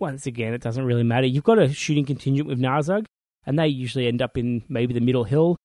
Once 0.00 0.26
again, 0.26 0.54
it 0.54 0.62
doesn't 0.62 0.84
really 0.84 1.02
matter. 1.02 1.26
You've 1.26 1.44
got 1.44 1.58
a 1.58 1.72
shooting 1.72 2.06
contingent 2.06 2.48
with 2.48 2.58
Narzug, 2.58 3.04
and 3.44 3.58
they 3.58 3.68
usually 3.68 4.06
end 4.08 4.22
up 4.22 4.38
in 4.38 4.64
maybe 4.66 4.94
the 4.94 5.00
middle 5.00 5.24
hill, 5.24 5.56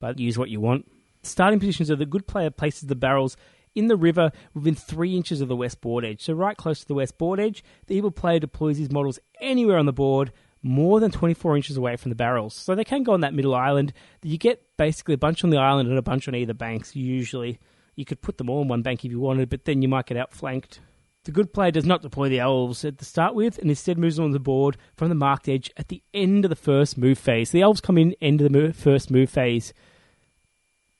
but 0.00 0.18
use 0.18 0.38
what 0.38 0.48
you 0.48 0.60
want. 0.60 0.90
Starting 1.22 1.60
positions 1.60 1.90
are 1.90 1.96
the 1.96 2.06
good 2.06 2.26
player 2.26 2.50
places 2.50 2.88
the 2.88 2.96
barrels 2.96 3.36
in 3.74 3.88
the 3.88 3.96
river 3.96 4.32
within 4.54 4.74
three 4.74 5.14
inches 5.14 5.42
of 5.42 5.48
the 5.48 5.56
west 5.56 5.82
board 5.82 6.06
edge. 6.06 6.22
So, 6.22 6.32
right 6.32 6.56
close 6.56 6.80
to 6.80 6.88
the 6.88 6.94
west 6.94 7.18
board 7.18 7.38
edge, 7.38 7.62
the 7.86 7.94
evil 7.94 8.10
player 8.10 8.38
deploys 8.38 8.78
his 8.78 8.90
models 8.90 9.18
anywhere 9.40 9.76
on 9.76 9.86
the 9.86 9.92
board 9.92 10.32
more 10.62 11.00
than 11.00 11.10
24 11.10 11.56
inches 11.56 11.76
away 11.76 11.96
from 11.96 12.10
the 12.10 12.16
barrels. 12.16 12.54
So, 12.54 12.74
they 12.74 12.84
can 12.84 13.02
go 13.02 13.12
on 13.12 13.20
that 13.20 13.34
middle 13.34 13.54
island. 13.54 13.92
You 14.22 14.38
get 14.38 14.64
basically 14.78 15.14
a 15.14 15.18
bunch 15.18 15.44
on 15.44 15.50
the 15.50 15.58
island 15.58 15.90
and 15.90 15.98
a 15.98 16.02
bunch 16.02 16.28
on 16.28 16.34
either 16.34 16.54
banks, 16.54 16.96
usually. 16.96 17.58
You 17.94 18.06
could 18.06 18.22
put 18.22 18.38
them 18.38 18.48
all 18.48 18.60
on 18.60 18.68
one 18.68 18.82
bank 18.82 19.04
if 19.04 19.10
you 19.10 19.20
wanted, 19.20 19.50
but 19.50 19.66
then 19.66 19.82
you 19.82 19.88
might 19.88 20.06
get 20.06 20.16
outflanked. 20.16 20.80
The 21.24 21.32
good 21.32 21.52
player 21.52 21.70
does 21.70 21.86
not 21.86 22.02
deploy 22.02 22.28
the 22.28 22.40
elves 22.40 22.84
at 22.84 22.98
the 22.98 23.04
start 23.04 23.34
with, 23.34 23.58
and 23.58 23.70
instead 23.70 23.98
moves 23.98 24.18
on 24.18 24.32
the 24.32 24.40
board 24.40 24.76
from 24.96 25.08
the 25.08 25.14
marked 25.14 25.48
edge 25.48 25.70
at 25.76 25.88
the 25.88 26.02
end 26.12 26.44
of 26.44 26.48
the 26.48 26.56
first 26.56 26.98
move 26.98 27.18
phase. 27.18 27.50
The 27.50 27.62
elves 27.62 27.80
come 27.80 27.96
in 27.96 28.14
end 28.20 28.40
of 28.40 28.52
the 28.52 28.72
first 28.72 29.10
move 29.10 29.30
phase 29.30 29.72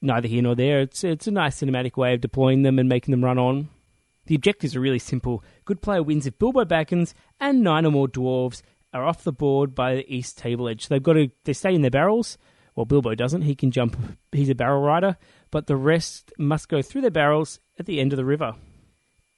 neither 0.03 0.29
here 0.29 0.43
nor 0.43 0.55
there. 0.55 0.81
It's 0.81 1.05
it's 1.05 1.27
a 1.27 1.31
nice 1.31 1.61
cinematic 1.61 1.97
way 1.97 2.13
of 2.13 2.21
deploying 2.21 2.63
them 2.63 2.79
and 2.79 2.89
making 2.89 3.13
them 3.13 3.25
run 3.25 3.39
on. 3.39 3.69
The 4.27 4.35
objectives 4.35 4.77
are 4.77 4.81
really 4.81 4.99
simple. 4.99 5.43
Good 5.65 5.81
player 5.81 6.03
wins 6.03 6.27
if 6.27 6.39
Bilbo 6.39 6.65
Baggins 6.65 7.15
and 7.41 7.63
nine 7.63 7.87
or 7.87 7.91
more 7.91 8.09
dwarves 8.09 8.63
are 8.93 9.05
off 9.05 9.25
the 9.25 9.33
board 9.33 9.75
by 9.75 9.95
the 9.95 10.15
east 10.15 10.37
table 10.37 10.69
edge. 10.69 10.89
They've 10.89 11.03
got 11.03 11.15
to 11.15 11.31
they 11.45 11.53
stay 11.53 11.75
in 11.75 11.83
their 11.83 11.91
barrels. 11.91 12.37
Well, 12.75 12.87
Bilbo 12.87 13.15
doesn't. 13.15 13.43
He 13.43 13.55
can 13.55 13.71
jump. 13.71 13.97
He's 14.33 14.49
a 14.49 14.55
barrel 14.55 14.83
rider, 14.83 15.17
but 15.51 15.67
the 15.67 15.77
rest 15.77 16.33
must 16.39 16.69
go 16.69 16.83
through 16.83 17.03
their 17.03 17.11
barrels 17.11 17.61
at 17.79 17.87
the 17.87 18.01
end 18.01 18.13
of 18.13 18.17
the 18.17 18.25
river. 18.25 18.55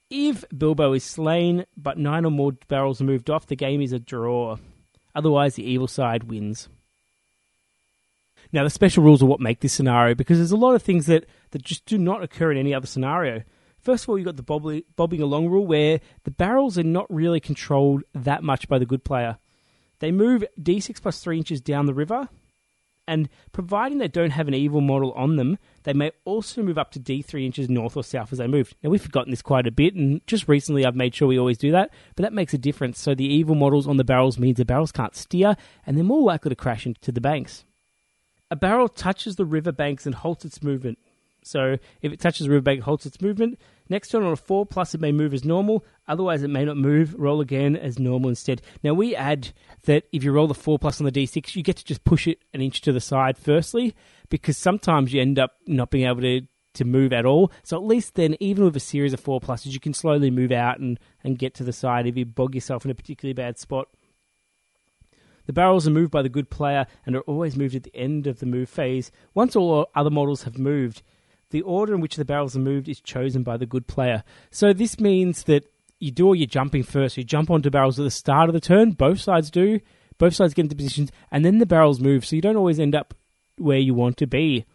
If 0.09 0.45
Bilbo 0.55 0.93
is 0.93 1.03
slain, 1.03 1.65
but 1.75 1.97
nine 1.97 2.25
or 2.25 2.31
more 2.31 2.51
barrels 2.67 3.01
are 3.01 3.05
moved 3.05 3.29
off, 3.29 3.47
the 3.47 3.55
game 3.55 3.81
is 3.81 3.91
a 3.91 3.99
draw. 3.99 4.57
Otherwise, 5.15 5.55
the 5.55 5.63
evil 5.63 5.87
side 5.87 6.25
wins. 6.25 6.69
Now, 8.51 8.63
the 8.63 8.69
special 8.69 9.03
rules 9.03 9.23
are 9.23 9.25
what 9.25 9.39
make 9.39 9.61
this 9.61 9.73
scenario 9.73 10.13
because 10.13 10.37
there's 10.37 10.51
a 10.51 10.57
lot 10.57 10.75
of 10.75 10.83
things 10.83 11.07
that, 11.07 11.25
that 11.51 11.63
just 11.63 11.85
do 11.85 11.97
not 11.97 12.23
occur 12.23 12.51
in 12.51 12.57
any 12.57 12.73
other 12.73 12.87
scenario. 12.87 13.43
First 13.79 14.03
of 14.03 14.09
all, 14.09 14.17
you've 14.17 14.25
got 14.25 14.35
the 14.35 14.43
bobbly, 14.43 14.83
bobbing 14.95 15.21
along 15.21 15.49
rule 15.49 15.65
where 15.65 15.99
the 16.23 16.31
barrels 16.31 16.77
are 16.77 16.83
not 16.83 17.05
really 17.09 17.39
controlled 17.39 18.03
that 18.13 18.43
much 18.43 18.67
by 18.67 18.79
the 18.79 18.85
good 18.85 19.03
player. 19.03 19.37
They 19.99 20.11
move 20.11 20.43
d6 20.59 21.01
plus 21.01 21.19
3 21.19 21.37
inches 21.37 21.61
down 21.61 21.85
the 21.85 21.93
river, 21.93 22.29
and 23.07 23.29
providing 23.51 23.97
they 23.97 24.07
don't 24.07 24.31
have 24.31 24.47
an 24.47 24.53
evil 24.53 24.81
model 24.81 25.11
on 25.13 25.35
them, 25.35 25.57
they 25.83 25.93
may 25.93 26.11
also 26.25 26.63
move 26.63 26.77
up 26.77 26.91
to 26.91 26.99
d3 26.99 27.45
inches 27.45 27.69
north 27.69 27.95
or 27.95 28.03
south 28.03 28.31
as 28.31 28.39
they 28.39 28.47
move. 28.47 28.73
Now, 28.83 28.89
we've 28.89 29.01
forgotten 29.01 29.31
this 29.31 29.41
quite 29.41 29.67
a 29.67 29.71
bit, 29.71 29.95
and 29.95 30.25
just 30.27 30.47
recently 30.47 30.85
I've 30.85 30.95
made 30.95 31.13
sure 31.13 31.27
we 31.27 31.39
always 31.39 31.57
do 31.57 31.71
that, 31.71 31.91
but 32.15 32.23
that 32.23 32.33
makes 32.33 32.53
a 32.53 32.57
difference. 32.57 32.99
So 32.99 33.13
the 33.13 33.25
evil 33.25 33.55
models 33.55 33.87
on 33.87 33.97
the 33.97 34.03
barrels 34.03 34.39
means 34.39 34.57
the 34.57 34.65
barrels 34.65 34.91
can't 34.91 35.15
steer, 35.15 35.55
and 35.85 35.95
they're 35.95 36.03
more 36.03 36.23
likely 36.23 36.49
to 36.49 36.55
crash 36.55 36.85
into 36.85 37.11
the 37.11 37.21
banks. 37.21 37.63
A 38.51 38.55
barrel 38.55 38.89
touches 38.89 39.35
the 39.35 39.45
river 39.45 39.71
banks 39.71 40.05
and 40.05 40.15
halts 40.15 40.45
its 40.45 40.61
movement. 40.61 40.97
So 41.43 41.77
if 42.01 42.11
it 42.11 42.19
touches 42.19 42.47
the 42.47 42.51
riverbank, 42.51 42.81
halts 42.81 43.05
its 43.05 43.21
movement. 43.21 43.59
Next 43.87 44.09
turn 44.09 44.23
on 44.23 44.33
a 44.33 44.37
4 44.37 44.65
plus, 44.65 44.95
it 44.95 45.01
may 45.01 45.11
move 45.11 45.33
as 45.33 45.45
normal. 45.45 45.85
Otherwise, 46.07 46.41
it 46.43 46.49
may 46.49 46.65
not 46.65 46.77
move. 46.77 47.15
Roll 47.17 47.39
again 47.39 47.75
as 47.75 47.99
normal 47.99 48.29
instead. 48.29 48.61
Now, 48.83 48.93
we 48.93 49.15
add 49.15 49.53
that 49.83 50.05
if 50.11 50.23
you 50.23 50.31
roll 50.31 50.47
the 50.47 50.55
4 50.55 50.79
plus 50.79 50.99
on 50.99 51.05
the 51.05 51.11
d6, 51.11 51.55
you 51.55 51.63
get 51.63 51.77
to 51.77 51.85
just 51.85 52.03
push 52.03 52.27
it 52.27 52.39
an 52.53 52.61
inch 52.61 52.81
to 52.81 52.91
the 52.91 52.99
side, 52.99 53.37
firstly, 53.37 53.95
because 54.29 54.57
sometimes 54.57 55.13
you 55.13 55.21
end 55.21 55.37
up 55.37 55.57
not 55.67 55.91
being 55.91 56.07
able 56.07 56.21
to, 56.21 56.41
to 56.73 56.85
move 56.85 57.13
at 57.13 57.25
all. 57.25 57.51
So 57.63 57.77
at 57.77 57.83
least 57.83 58.15
then, 58.15 58.35
even 58.39 58.63
with 58.65 58.75
a 58.75 58.81
series 58.81 59.13
of 59.13 59.19
4 59.19 59.39
pluses, 59.39 59.73
you 59.73 59.79
can 59.79 59.93
slowly 59.93 60.31
move 60.31 60.51
out 60.51 60.79
and, 60.79 60.99
and 61.23 61.37
get 61.37 61.53
to 61.55 61.63
the 61.63 61.73
side 61.73 62.07
if 62.07 62.17
you 62.17 62.25
bog 62.25 62.55
yourself 62.55 62.85
in 62.85 62.91
a 62.91 62.95
particularly 62.95 63.33
bad 63.33 63.59
spot. 63.59 63.87
The 65.45 65.53
barrels 65.53 65.87
are 65.87 65.91
moved 65.91 66.11
by 66.11 66.23
the 66.23 66.29
good 66.29 66.49
player 66.49 66.87
and 67.05 67.15
are 67.15 67.21
always 67.21 67.55
moved 67.55 67.75
at 67.75 67.83
the 67.83 67.95
end 67.95 68.25
of 68.25 68.39
the 68.39 68.47
move 68.47 68.67
phase. 68.67 69.11
Once 69.35 69.55
all 69.55 69.87
other 69.93 70.09
models 70.09 70.43
have 70.43 70.57
moved, 70.57 71.03
the 71.51 71.61
order 71.61 71.93
in 71.93 72.01
which 72.01 72.15
the 72.15 72.25
barrels 72.25 72.55
are 72.55 72.59
moved 72.59 72.89
is 72.89 72.99
chosen 72.99 73.43
by 73.43 73.57
the 73.57 73.65
good 73.65 73.87
player. 73.87 74.23
So 74.51 74.73
this 74.73 74.99
means 74.99 75.43
that 75.43 75.65
you 75.99 76.11
do 76.11 76.27
all 76.27 76.35
your 76.35 76.47
jumping 76.47 76.83
first. 76.83 77.17
You 77.17 77.23
jump 77.23 77.49
onto 77.49 77.69
barrels 77.69 77.99
at 77.99 78.03
the 78.03 78.11
start 78.11 78.49
of 78.49 78.53
the 78.53 78.59
turn. 78.59 78.91
Both 78.91 79.21
sides 79.21 79.49
do. 79.49 79.79
Both 80.17 80.35
sides 80.35 80.53
get 80.53 80.63
into 80.63 80.75
positions, 80.75 81.11
and 81.29 81.43
then 81.43 81.57
the 81.57 81.65
barrels 81.65 81.99
move. 81.99 82.25
So 82.25 82.35
you 82.35 82.41
don't 82.41 82.55
always 82.55 82.79
end 82.79 82.95
up 82.95 83.13
where 83.57 83.77
you 83.77 83.93
want 83.93 84.17
to 84.17 84.27
be. 84.27 84.65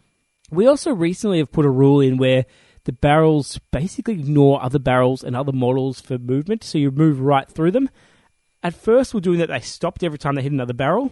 We 0.51 0.67
also 0.67 0.93
recently 0.93 1.39
have 1.39 1.51
put 1.51 1.65
a 1.65 1.69
rule 1.69 1.99
in 1.99 2.17
where 2.17 2.45
the 2.83 2.91
barrels 2.91 3.59
basically 3.71 4.15
ignore 4.15 4.61
other 4.61 4.79
barrels 4.79 5.23
and 5.23 5.35
other 5.35 5.51
models 5.51 6.01
for 6.01 6.17
movement, 6.17 6.63
so 6.63 6.77
you 6.77 6.91
move 6.91 7.21
right 7.21 7.47
through 7.47 7.71
them. 7.71 7.89
At 8.63 8.75
first, 8.75 9.13
we're 9.13 9.21
doing 9.21 9.39
that, 9.39 9.49
they 9.49 9.59
stopped 9.61 10.03
every 10.03 10.19
time 10.19 10.35
they 10.35 10.43
hit 10.43 10.51
another 10.51 10.73
barrel. 10.73 11.11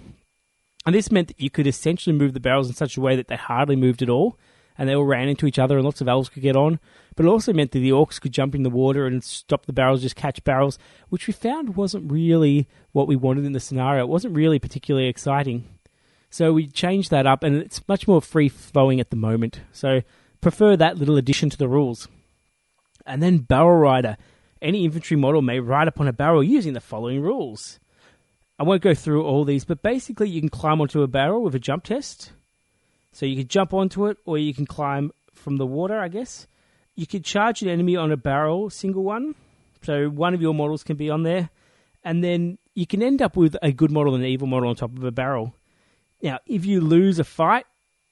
And 0.85 0.93
this 0.93 1.11
meant 1.11 1.29
that 1.29 1.41
you 1.41 1.49
could 1.49 1.67
essentially 1.67 2.15
move 2.15 2.33
the 2.33 2.39
barrels 2.39 2.67
in 2.67 2.75
such 2.75 2.97
a 2.97 3.01
way 3.01 3.15
that 3.15 3.27
they 3.27 3.35
hardly 3.35 3.75
moved 3.75 4.01
at 4.01 4.09
all 4.09 4.37
and 4.79 4.87
they 4.87 4.95
all 4.95 5.03
ran 5.03 5.27
into 5.27 5.45
each 5.45 5.59
other, 5.59 5.75
and 5.75 5.83
lots 5.83 5.99
of 5.99 6.07
elves 6.07 6.29
could 6.29 6.41
get 6.41 6.55
on. 6.55 6.79
But 7.17 7.25
it 7.25 7.29
also 7.29 7.51
meant 7.51 7.71
that 7.71 7.79
the 7.79 7.91
orcs 7.91 8.19
could 8.19 8.31
jump 8.31 8.55
in 8.55 8.63
the 8.63 8.69
water 8.69 9.05
and 9.05 9.21
stop 9.21 9.65
the 9.65 9.73
barrels, 9.73 10.01
just 10.01 10.15
catch 10.15 10.41
barrels, 10.45 10.79
which 11.09 11.27
we 11.27 11.33
found 11.33 11.75
wasn't 11.75 12.09
really 12.09 12.65
what 12.93 13.05
we 13.05 13.17
wanted 13.17 13.43
in 13.43 13.51
the 13.51 13.59
scenario. 13.59 14.05
It 14.05 14.09
wasn't 14.09 14.37
really 14.37 14.57
particularly 14.57 15.09
exciting. 15.09 15.67
So 16.29 16.53
we 16.53 16.67
changed 16.67 17.11
that 17.11 17.27
up, 17.27 17.43
and 17.43 17.57
it's 17.57 17.85
much 17.89 18.07
more 18.07 18.21
free 18.21 18.47
flowing 18.47 19.01
at 19.01 19.09
the 19.09 19.17
moment. 19.17 19.59
So 19.73 20.01
prefer 20.39 20.77
that 20.77 20.97
little 20.97 21.17
addition 21.17 21.49
to 21.49 21.57
the 21.57 21.67
rules. 21.67 22.07
And 23.05 23.21
then 23.21 23.39
Barrel 23.39 23.77
Rider. 23.77 24.15
Any 24.61 24.85
infantry 24.85 25.17
model 25.17 25.41
may 25.41 25.59
ride 25.59 25.89
upon 25.89 26.07
a 26.07 26.13
barrel 26.13 26.43
using 26.43 26.71
the 26.71 26.79
following 26.79 27.21
rules. 27.21 27.79
I 28.57 28.63
won't 28.63 28.81
go 28.81 28.93
through 28.93 29.25
all 29.25 29.43
these, 29.43 29.65
but 29.65 29.81
basically 29.81 30.29
you 30.29 30.41
can 30.41 30.49
climb 30.49 30.79
onto 30.79 31.01
a 31.01 31.07
barrel 31.07 31.43
with 31.43 31.55
a 31.55 31.59
jump 31.59 31.83
test. 31.83 32.31
So 33.11 33.25
you 33.25 33.35
can 33.35 33.47
jump 33.47 33.73
onto 33.73 34.07
it, 34.07 34.17
or 34.25 34.37
you 34.37 34.53
can 34.53 34.65
climb 34.65 35.11
from 35.33 35.57
the 35.57 35.65
water, 35.65 35.99
I 35.99 36.07
guess. 36.07 36.47
You 36.95 37.07
could 37.07 37.23
charge 37.23 37.61
an 37.61 37.69
enemy 37.69 37.95
on 37.95 38.11
a 38.11 38.17
barrel, 38.17 38.69
single 38.69 39.03
one. 39.03 39.35
So 39.83 40.09
one 40.09 40.33
of 40.33 40.41
your 40.41 40.53
models 40.53 40.83
can 40.83 40.97
be 40.97 41.09
on 41.09 41.23
there. 41.23 41.49
And 42.03 42.23
then 42.23 42.57
you 42.75 42.85
can 42.85 43.01
end 43.01 43.21
up 43.21 43.35
with 43.35 43.55
a 43.61 43.71
good 43.71 43.91
model 43.91 44.15
and 44.15 44.23
an 44.23 44.29
evil 44.29 44.47
model 44.47 44.69
on 44.69 44.75
top 44.75 44.97
of 44.97 45.03
a 45.03 45.11
barrel. 45.11 45.55
Now, 46.21 46.39
if 46.45 46.65
you 46.65 46.81
lose 46.81 47.19
a 47.19 47.23
fight, 47.23 47.65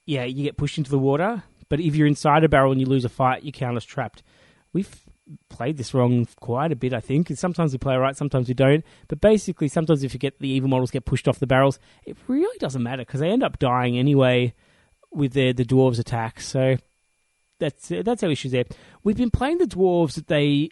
yeah, 0.05 0.23
you 0.23 0.43
get 0.43 0.57
pushed 0.57 0.77
into 0.77 0.91
the 0.91 0.99
water. 0.99 1.43
But 1.69 1.79
if 1.79 1.95
you're 1.95 2.07
inside 2.07 2.43
a 2.43 2.49
barrel 2.49 2.71
and 2.71 2.79
you 2.79 2.87
lose 2.87 3.05
a 3.05 3.09
fight, 3.09 3.43
you 3.43 3.51
count 3.51 3.75
as 3.75 3.85
trapped. 3.85 4.23
We've 4.71 5.03
played 5.49 5.77
this 5.77 5.93
wrong 5.93 6.27
quite 6.39 6.71
a 6.71 6.75
bit, 6.75 6.93
I 6.93 7.01
think. 7.01 7.29
Sometimes 7.35 7.73
we 7.73 7.77
play 7.77 7.97
right, 7.97 8.15
sometimes 8.15 8.47
we 8.47 8.53
don't. 8.53 8.85
But 9.09 9.19
basically, 9.19 9.67
sometimes 9.67 10.03
if 10.03 10.13
you 10.13 10.19
get 10.19 10.39
the 10.39 10.47
evil 10.47 10.69
models 10.69 10.91
get 10.91 11.05
pushed 11.05 11.27
off 11.27 11.39
the 11.39 11.47
barrels, 11.47 11.79
it 12.05 12.15
really 12.27 12.57
doesn't 12.59 12.83
matter 12.83 13.01
because 13.01 13.19
they 13.19 13.29
end 13.29 13.43
up 13.43 13.59
dying 13.59 13.97
anyway 13.97 14.53
with 15.17 15.33
the 15.33 15.51
the 15.51 15.65
dwarves 15.65 15.99
attack. 15.99 16.39
So 16.39 16.77
that's 17.59 17.89
that's 17.89 18.23
our 18.23 18.31
issue 18.31 18.49
there. 18.49 18.65
We've 19.03 19.17
been 19.17 19.31
playing 19.31 19.57
the 19.57 19.65
dwarves 19.65 20.15
that 20.15 20.27
they 20.27 20.69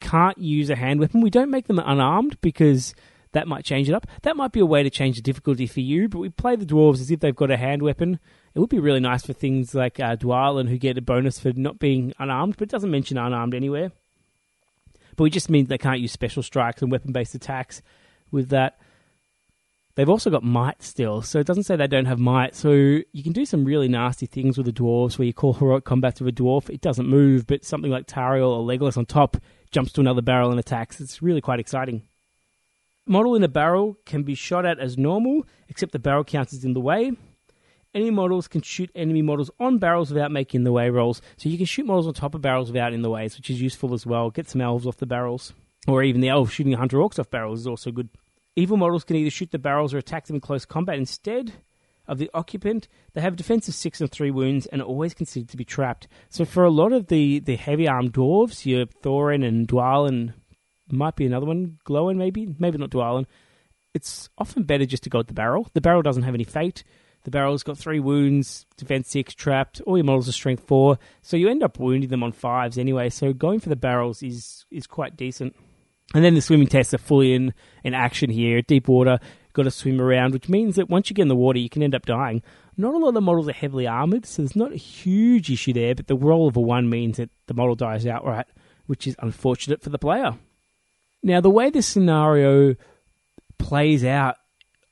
can't 0.00 0.38
use 0.38 0.68
a 0.70 0.76
hand 0.76 1.00
weapon. 1.00 1.20
We 1.20 1.30
don't 1.30 1.50
make 1.50 1.66
them 1.66 1.78
unarmed 1.78 2.40
because 2.40 2.94
that 3.32 3.48
might 3.48 3.64
change 3.64 3.88
it 3.88 3.94
up. 3.94 4.06
That 4.22 4.36
might 4.36 4.52
be 4.52 4.60
a 4.60 4.66
way 4.66 4.82
to 4.82 4.90
change 4.90 5.16
the 5.16 5.22
difficulty 5.22 5.66
for 5.66 5.80
you. 5.80 6.08
But 6.08 6.18
we 6.18 6.28
play 6.28 6.56
the 6.56 6.66
dwarves 6.66 7.00
as 7.00 7.10
if 7.10 7.20
they've 7.20 7.34
got 7.34 7.50
a 7.50 7.56
hand 7.56 7.82
weapon. 7.82 8.18
It 8.54 8.60
would 8.60 8.68
be 8.68 8.78
really 8.78 9.00
nice 9.00 9.24
for 9.24 9.32
things 9.32 9.74
like 9.74 9.98
uh, 9.98 10.16
Dwalin, 10.16 10.68
who 10.68 10.76
get 10.76 10.98
a 10.98 11.02
bonus 11.02 11.38
for 11.38 11.52
not 11.54 11.78
being 11.78 12.12
unarmed, 12.18 12.56
but 12.58 12.68
it 12.68 12.70
doesn't 12.70 12.90
mention 12.90 13.16
unarmed 13.16 13.54
anywhere. 13.54 13.92
But 15.16 15.24
we 15.24 15.30
just 15.30 15.50
mean 15.50 15.66
they 15.66 15.78
can't 15.78 16.00
use 16.00 16.12
special 16.12 16.42
strikes 16.42 16.82
and 16.82 16.90
weapon 16.90 17.12
based 17.12 17.34
attacks 17.34 17.80
with 18.30 18.50
that. 18.50 18.78
They've 19.94 20.08
also 20.08 20.30
got 20.30 20.42
might 20.42 20.82
still, 20.82 21.20
so 21.20 21.38
it 21.38 21.46
doesn't 21.46 21.64
say 21.64 21.76
they 21.76 21.86
don't 21.86 22.06
have 22.06 22.18
might. 22.18 22.54
So 22.54 22.70
you 22.70 23.22
can 23.22 23.32
do 23.32 23.44
some 23.44 23.64
really 23.64 23.88
nasty 23.88 24.24
things 24.24 24.56
with 24.56 24.66
the 24.66 24.72
dwarves 24.72 25.18
where 25.18 25.26
you 25.26 25.34
call 25.34 25.52
heroic 25.52 25.84
combat 25.84 26.16
to 26.16 26.26
a 26.26 26.32
dwarf. 26.32 26.70
It 26.70 26.80
doesn't 26.80 27.06
move, 27.06 27.46
but 27.46 27.64
something 27.64 27.90
like 27.90 28.06
Tauriel 28.06 28.56
or 28.56 28.66
Legolas 28.66 28.96
on 28.96 29.04
top 29.04 29.36
jumps 29.70 29.92
to 29.92 30.00
another 30.00 30.22
barrel 30.22 30.50
and 30.50 30.58
attacks. 30.58 31.00
It's 31.00 31.20
really 31.20 31.42
quite 31.42 31.60
exciting. 31.60 32.02
Model 33.06 33.34
in 33.34 33.42
a 33.42 33.48
barrel 33.48 33.98
can 34.06 34.22
be 34.22 34.34
shot 34.34 34.64
at 34.64 34.78
as 34.78 34.96
normal, 34.96 35.44
except 35.68 35.92
the 35.92 35.98
barrel 35.98 36.24
counts 36.24 36.54
is 36.54 36.64
in 36.64 36.72
the 36.72 36.80
way. 36.80 37.12
Any 37.94 38.10
models 38.10 38.48
can 38.48 38.62
shoot 38.62 38.90
enemy 38.94 39.20
models 39.20 39.50
on 39.60 39.76
barrels 39.76 40.10
without 40.10 40.30
making 40.30 40.64
the 40.64 40.72
way 40.72 40.88
rolls. 40.88 41.20
So 41.36 41.50
you 41.50 41.58
can 41.58 41.66
shoot 41.66 41.84
models 41.84 42.06
on 42.06 42.14
top 42.14 42.34
of 42.34 42.40
barrels 42.40 42.70
without 42.70 42.94
in 42.94 43.02
the 43.02 43.10
ways, 43.10 43.36
which 43.36 43.50
is 43.50 43.60
useful 43.60 43.92
as 43.92 44.06
well. 44.06 44.30
Get 44.30 44.48
some 44.48 44.62
elves 44.62 44.86
off 44.86 44.96
the 44.96 45.04
barrels. 45.04 45.52
Or 45.86 46.02
even 46.02 46.22
the 46.22 46.30
elves 46.30 46.52
shooting 46.52 46.72
hunter 46.72 46.96
orcs 46.96 47.18
off 47.18 47.28
barrels 47.28 47.60
is 47.60 47.66
also 47.66 47.90
good. 47.90 48.08
Evil 48.54 48.76
models 48.76 49.04
can 49.04 49.16
either 49.16 49.30
shoot 49.30 49.50
the 49.50 49.58
barrels 49.58 49.94
or 49.94 49.98
attack 49.98 50.26
them 50.26 50.36
in 50.36 50.40
close 50.40 50.64
combat 50.64 50.98
instead 50.98 51.54
of 52.06 52.18
the 52.18 52.30
occupant. 52.34 52.88
They 53.14 53.20
have 53.20 53.36
defense 53.36 53.68
of 53.68 53.74
six 53.74 54.00
and 54.00 54.10
three 54.10 54.30
wounds 54.30 54.66
and 54.66 54.82
are 54.82 54.86
always 54.86 55.14
considered 55.14 55.48
to 55.50 55.56
be 55.56 55.64
trapped. 55.64 56.08
So 56.28 56.44
for 56.44 56.64
a 56.64 56.70
lot 56.70 56.92
of 56.92 57.06
the, 57.06 57.38
the 57.38 57.56
heavy 57.56 57.88
armed 57.88 58.12
dwarves, 58.12 58.66
your 58.66 58.86
Thorin 58.86 59.46
and 59.46 59.66
Dwalin, 59.66 60.34
might 60.90 61.16
be 61.16 61.24
another 61.24 61.46
one, 61.46 61.78
Gloin 61.84 62.16
maybe, 62.16 62.54
maybe 62.58 62.76
not 62.76 62.90
Dwalin. 62.90 63.24
It's 63.94 64.28
often 64.36 64.64
better 64.64 64.84
just 64.84 65.04
to 65.04 65.10
go 65.10 65.20
at 65.20 65.28
the 65.28 65.34
barrel. 65.34 65.68
The 65.72 65.80
barrel 65.80 66.02
doesn't 66.02 66.24
have 66.24 66.34
any 66.34 66.44
fate. 66.44 66.84
The 67.24 67.30
barrel's 67.30 67.62
got 67.62 67.78
three 67.78 68.00
wounds, 68.00 68.66
defense 68.76 69.08
six, 69.08 69.32
trapped. 69.32 69.80
All 69.82 69.96
your 69.96 70.04
models 70.04 70.28
are 70.28 70.32
strength 70.32 70.64
four, 70.66 70.98
so 71.22 71.36
you 71.36 71.48
end 71.48 71.62
up 71.62 71.78
wounding 71.78 72.10
them 72.10 72.24
on 72.24 72.32
fives 72.32 72.78
anyway. 72.78 73.10
So 73.10 73.32
going 73.32 73.60
for 73.60 73.68
the 73.68 73.76
barrels 73.76 74.22
is 74.22 74.66
is 74.70 74.86
quite 74.86 75.16
decent. 75.16 75.54
And 76.14 76.24
then 76.24 76.34
the 76.34 76.42
swimming 76.42 76.66
tests 76.66 76.92
are 76.92 76.98
fully 76.98 77.34
in, 77.34 77.54
in 77.84 77.94
action 77.94 78.30
here. 78.30 78.60
Deep 78.62 78.88
water, 78.88 79.18
got 79.52 79.62
to 79.64 79.70
swim 79.70 80.00
around, 80.00 80.32
which 80.32 80.48
means 80.48 80.76
that 80.76 80.90
once 80.90 81.08
you 81.08 81.14
get 81.14 81.22
in 81.22 81.28
the 81.28 81.36
water, 81.36 81.58
you 81.58 81.70
can 81.70 81.82
end 81.82 81.94
up 81.94 82.06
dying. 82.06 82.42
Not 82.76 82.94
a 82.94 82.98
lot 82.98 83.08
of 83.08 83.14
the 83.14 83.20
models 83.20 83.48
are 83.48 83.52
heavily 83.52 83.86
armored, 83.86 84.26
so 84.26 84.42
there's 84.42 84.56
not 84.56 84.72
a 84.72 84.76
huge 84.76 85.50
issue 85.50 85.72
there, 85.72 85.94
but 85.94 86.06
the 86.06 86.16
roll 86.16 86.48
of 86.48 86.56
a 86.56 86.60
one 86.60 86.88
means 86.88 87.18
that 87.18 87.30
the 87.46 87.54
model 87.54 87.74
dies 87.74 88.06
outright, 88.06 88.46
which 88.86 89.06
is 89.06 89.16
unfortunate 89.18 89.82
for 89.82 89.90
the 89.90 89.98
player. 89.98 90.34
Now, 91.22 91.40
the 91.40 91.50
way 91.50 91.70
this 91.70 91.86
scenario 91.86 92.74
plays 93.58 94.04
out, 94.04 94.36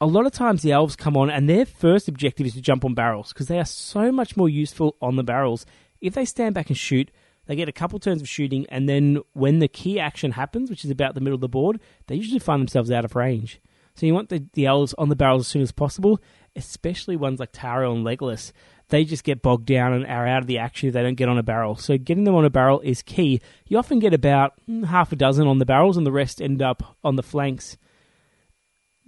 a 0.01 0.07
lot 0.07 0.27
of 0.27 0.33
times 0.33 0.63
the 0.63 0.73
elves 0.73 0.97
come 0.97 1.17
on 1.17 1.29
and 1.29 1.49
their 1.49 1.67
first 1.67 2.09
objective 2.09 2.47
is 2.47 2.55
to 2.55 2.61
jump 2.61 2.85
on 2.85 2.95
barrels 2.95 3.33
because 3.33 3.49
they 3.49 3.59
are 3.59 3.65
so 3.65 4.11
much 4.11 4.37
more 4.37 4.49
useful 4.49 4.97
on 5.03 5.17
the 5.17 5.25
barrels. 5.25 5.67
If 6.01 6.15
they 6.15 6.25
stand 6.25 6.55
back 6.55 6.69
and 6.69 6.79
shoot, 6.79 7.11
they 7.51 7.57
get 7.57 7.69
a 7.69 7.73
couple 7.73 7.99
turns 7.99 8.23
of 8.23 8.29
shooting, 8.29 8.65
and 8.69 8.89
then 8.89 9.19
when 9.33 9.59
the 9.59 9.67
key 9.67 9.99
action 9.99 10.31
happens, 10.31 10.71
which 10.71 10.85
is 10.85 10.91
about 10.93 11.17
the 11.17 11.21
middle 11.21 11.35
of 11.35 11.41
the 11.41 11.49
board, 11.49 11.81
they 12.07 12.15
usually 12.15 12.39
find 12.39 12.61
themselves 12.61 12.93
out 12.93 13.05
of 13.05 13.17
range. 13.17 13.61
So 13.97 14.07
you 14.07 14.15
want 14.15 14.29
the, 14.29 14.47
the 14.53 14.67
elves 14.67 14.95
on 14.99 15.09
the 15.09 15.17
barrels 15.17 15.43
as 15.43 15.47
soon 15.49 15.63
as 15.63 15.73
possible, 15.73 16.23
especially 16.55 17.17
ones 17.17 17.41
like 17.41 17.51
Tauriel 17.51 17.93
and 17.93 18.07
Legolas. 18.07 18.53
They 18.91 19.03
just 19.03 19.25
get 19.25 19.43
bogged 19.43 19.67
down 19.67 19.93
and 19.93 20.07
are 20.07 20.29
out 20.29 20.43
of 20.43 20.47
the 20.47 20.59
action 20.59 20.87
if 20.87 20.93
they 20.95 21.03
don't 21.03 21.17
get 21.17 21.29
on 21.29 21.39
a 21.39 21.43
barrel. 21.43 21.75
So 21.75 21.99
getting 21.99 22.23
them 22.23 22.37
on 22.37 22.45
a 22.45 22.51
barrel 22.51 22.79
is 22.83 23.03
key. 23.03 23.41
You 23.67 23.79
often 23.79 23.99
get 23.99 24.15
about 24.15 24.53
mm, 24.69 24.85
half 24.85 25.11
a 25.11 25.17
dozen 25.17 25.49
on 25.49 25.59
the 25.59 25.67
barrels, 25.67 25.97
and 25.97 26.07
the 26.07 26.13
rest 26.13 26.41
end 26.41 26.63
up 26.63 26.97
on 27.03 27.17
the 27.17 27.23
flanks. 27.25 27.77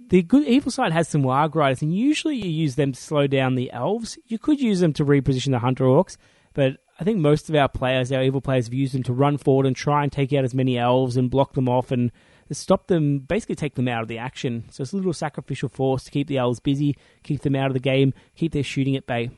The 0.09 0.21
good 0.21 0.45
evil 0.45 0.69
side 0.69 0.91
has 0.91 1.07
some 1.07 1.23
Warg 1.23 1.55
Riders, 1.55 1.81
and 1.81 1.95
usually 1.95 2.35
you 2.35 2.49
use 2.49 2.75
them 2.75 2.91
to 2.91 2.99
slow 2.99 3.25
down 3.25 3.55
the 3.55 3.71
elves. 3.71 4.19
You 4.25 4.37
could 4.37 4.59
use 4.59 4.81
them 4.81 4.91
to 4.95 5.05
reposition 5.05 5.51
the 5.51 5.59
hunter 5.59 5.85
orcs, 5.85 6.17
but 6.53 6.82
I 6.99 7.03
think 7.03 7.19
most 7.19 7.49
of 7.49 7.55
our 7.55 7.67
players, 7.67 8.11
our 8.11 8.23
evil 8.23 8.41
players, 8.41 8.67
have 8.67 8.73
used 8.73 8.93
them 8.93 9.03
to 9.03 9.13
run 9.13 9.37
forward 9.37 9.65
and 9.65 9.75
try 9.75 10.03
and 10.03 10.11
take 10.11 10.31
out 10.33 10.43
as 10.43 10.53
many 10.53 10.77
elves 10.77 11.17
and 11.17 11.29
block 11.29 11.53
them 11.53 11.67
off 11.67 11.91
and 11.91 12.11
stop 12.51 12.87
them, 12.87 13.19
basically 13.19 13.55
take 13.55 13.75
them 13.75 13.87
out 13.87 14.03
of 14.03 14.07
the 14.07 14.19
action. 14.19 14.65
So 14.69 14.83
it's 14.83 14.93
a 14.93 14.97
little 14.97 15.13
sacrificial 15.13 15.69
force 15.69 16.03
to 16.03 16.11
keep 16.11 16.27
the 16.27 16.37
elves 16.37 16.59
busy, 16.59 16.95
keep 17.23 17.41
them 17.41 17.55
out 17.55 17.67
of 17.67 17.73
the 17.73 17.79
game, 17.79 18.13
keep 18.35 18.51
their 18.51 18.63
shooting 18.63 18.95
at 18.95 19.07
bay. 19.07 19.31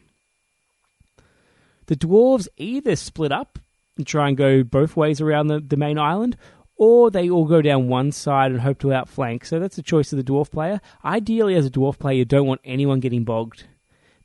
The 1.85 1.95
dwarves 1.95 2.47
either 2.57 2.95
split 2.95 3.31
up 3.31 3.59
and 3.95 4.05
try 4.05 4.27
and 4.27 4.35
go 4.35 4.63
both 4.63 4.97
ways 4.97 5.21
around 5.21 5.47
the, 5.47 5.59
the 5.59 5.77
main 5.77 5.97
island, 5.97 6.35
or 6.77 7.09
they 7.09 7.29
all 7.29 7.45
go 7.45 7.61
down 7.61 7.87
one 7.87 8.11
side 8.11 8.51
and 8.51 8.61
hope 8.61 8.79
to 8.79 8.91
outflank. 8.91 9.45
So 9.45 9.59
that's 9.59 9.77
the 9.77 9.83
choice 9.83 10.11
of 10.11 10.17
the 10.17 10.23
dwarf 10.23 10.51
player. 10.51 10.81
Ideally, 11.05 11.55
as 11.55 11.65
a 11.65 11.71
dwarf 11.71 11.97
player, 11.99 12.17
you 12.17 12.25
don't 12.25 12.47
want 12.47 12.61
anyone 12.65 12.99
getting 12.99 13.23
bogged. 13.23 13.65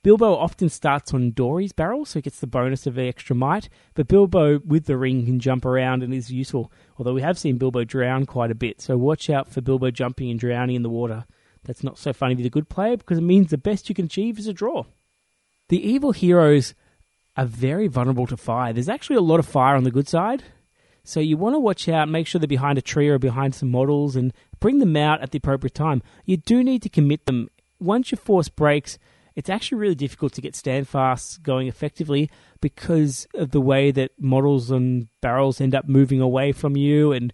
Bilbo 0.02 0.34
often 0.34 0.70
starts 0.70 1.12
on 1.12 1.32
Dori's 1.32 1.72
barrel, 1.72 2.06
so 2.06 2.18
he 2.18 2.22
gets 2.22 2.40
the 2.40 2.46
bonus 2.46 2.86
of 2.86 2.94
the 2.94 3.02
extra 3.02 3.36
might, 3.36 3.68
but 3.94 4.08
Bilbo 4.08 4.60
with 4.60 4.86
the 4.86 4.96
ring 4.96 5.26
can 5.26 5.38
jump 5.40 5.66
around 5.66 6.02
and 6.02 6.14
is 6.14 6.32
useful, 6.32 6.72
although 6.96 7.12
we 7.12 7.20
have 7.20 7.38
seen 7.38 7.58
Bilbo 7.58 7.84
drown 7.84 8.24
quite 8.24 8.50
a 8.50 8.54
bit, 8.54 8.80
so 8.80 8.96
watch 8.96 9.28
out 9.28 9.48
for 9.48 9.60
Bilbo 9.60 9.90
jumping 9.90 10.30
and 10.30 10.40
drowning 10.40 10.76
in 10.76 10.82
the 10.82 10.88
water. 10.88 11.26
That's 11.64 11.84
not 11.84 11.98
so 11.98 12.14
funny 12.14 12.34
you're 12.36 12.46
a 12.46 12.50
good 12.50 12.70
player, 12.70 12.96
because 12.96 13.18
it 13.18 13.22
means 13.22 13.50
the 13.50 13.58
best 13.58 13.90
you 13.90 13.94
can 13.94 14.06
achieve 14.06 14.38
is 14.38 14.46
a 14.46 14.54
draw. 14.54 14.84
The 15.68 15.86
evil 15.86 16.12
heroes 16.12 16.74
are 17.36 17.44
very 17.44 17.86
vulnerable 17.86 18.26
to 18.28 18.38
fire. 18.38 18.72
There's 18.72 18.88
actually 18.88 19.16
a 19.16 19.20
lot 19.20 19.38
of 19.38 19.46
fire 19.46 19.76
on 19.76 19.84
the 19.84 19.90
good 19.90 20.08
side, 20.08 20.44
so 21.04 21.20
you 21.20 21.36
want 21.36 21.54
to 21.54 21.60
watch 21.60 21.90
out, 21.90 22.08
make 22.08 22.26
sure 22.26 22.38
they're 22.38 22.48
behind 22.48 22.78
a 22.78 22.82
tree 22.82 23.08
or 23.08 23.18
behind 23.18 23.54
some 23.54 23.70
models, 23.70 24.16
and 24.16 24.32
bring 24.60 24.78
them 24.78 24.96
out 24.96 25.20
at 25.20 25.30
the 25.30 25.38
appropriate 25.38 25.74
time. 25.74 26.02
You 26.24 26.38
do 26.38 26.64
need 26.64 26.80
to 26.82 26.88
commit 26.88 27.26
them. 27.26 27.50
Once 27.78 28.10
your 28.10 28.18
force 28.18 28.48
breaks, 28.48 28.98
it's 29.36 29.50
actually 29.50 29.78
really 29.78 29.94
difficult 29.94 30.32
to 30.34 30.40
get 30.40 30.56
standfast 30.56 31.42
going 31.42 31.68
effectively 31.68 32.30
because 32.60 33.26
of 33.34 33.50
the 33.50 33.60
way 33.60 33.90
that 33.90 34.12
models 34.18 34.70
and 34.70 35.08
barrels 35.20 35.60
end 35.60 35.74
up 35.74 35.88
moving 35.88 36.20
away 36.20 36.52
from 36.52 36.76
you 36.76 37.12
and 37.12 37.32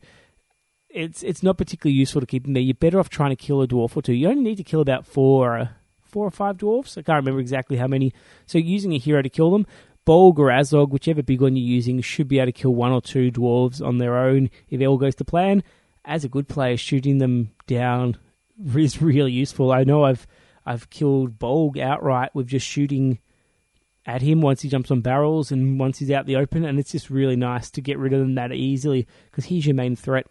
it's 0.96 1.22
it's 1.22 1.42
not 1.42 1.58
particularly 1.58 1.96
useful 1.96 2.20
to 2.22 2.26
keep 2.26 2.44
them 2.44 2.54
there. 2.54 2.62
You're 2.62 2.74
better 2.74 2.98
off 2.98 3.10
trying 3.10 3.30
to 3.30 3.36
kill 3.36 3.60
a 3.60 3.68
dwarf 3.68 3.96
or 3.96 4.02
two. 4.02 4.14
You 4.14 4.28
only 4.28 4.42
need 4.42 4.56
to 4.56 4.64
kill 4.64 4.80
about 4.80 5.06
four, 5.06 5.58
uh, 5.58 5.68
four 6.00 6.26
or 6.26 6.30
five 6.30 6.56
dwarfs. 6.56 6.96
I 6.96 7.02
can't 7.02 7.16
remember 7.16 7.40
exactly 7.40 7.76
how 7.76 7.86
many. 7.86 8.14
So 8.46 8.56
using 8.56 8.94
a 8.94 8.98
hero 8.98 9.20
to 9.20 9.28
kill 9.28 9.50
them, 9.50 9.66
Bolg 10.06 10.38
or 10.38 10.48
Azog, 10.48 10.90
whichever 10.90 11.22
big 11.22 11.42
one 11.42 11.54
you're 11.54 11.66
using, 11.66 12.00
should 12.00 12.28
be 12.28 12.38
able 12.38 12.46
to 12.46 12.52
kill 12.52 12.74
one 12.74 12.92
or 12.92 13.02
two 13.02 13.30
dwarves 13.30 13.84
on 13.84 13.98
their 13.98 14.16
own 14.16 14.48
if 14.70 14.80
it 14.80 14.86
all 14.86 14.96
goes 14.96 15.14
to 15.16 15.24
plan. 15.24 15.62
As 16.04 16.24
a 16.24 16.28
good 16.30 16.48
player, 16.48 16.78
shooting 16.78 17.18
them 17.18 17.50
down 17.66 18.16
is 18.76 19.02
really 19.02 19.32
useful. 19.32 19.72
I 19.72 19.84
know 19.84 20.04
I've 20.04 20.26
I've 20.66 20.90
killed 20.90 21.38
Bolg 21.38 21.78
outright 21.78 22.34
with 22.34 22.48
just 22.48 22.66
shooting 22.66 23.20
at 24.04 24.22
him 24.22 24.40
once 24.40 24.62
he 24.62 24.68
jumps 24.68 24.90
on 24.90 25.00
barrels 25.00 25.50
and 25.50 25.78
once 25.78 25.98
he's 25.98 26.10
out 26.10 26.26
the 26.26 26.36
open, 26.36 26.64
and 26.64 26.78
it's 26.78 26.92
just 26.92 27.10
really 27.10 27.36
nice 27.36 27.70
to 27.70 27.80
get 27.80 27.98
rid 27.98 28.12
of 28.12 28.20
them 28.20 28.34
that 28.34 28.52
easily 28.52 29.06
because 29.30 29.46
he's 29.46 29.66
your 29.66 29.74
main 29.74 29.96
threat. 29.96 30.26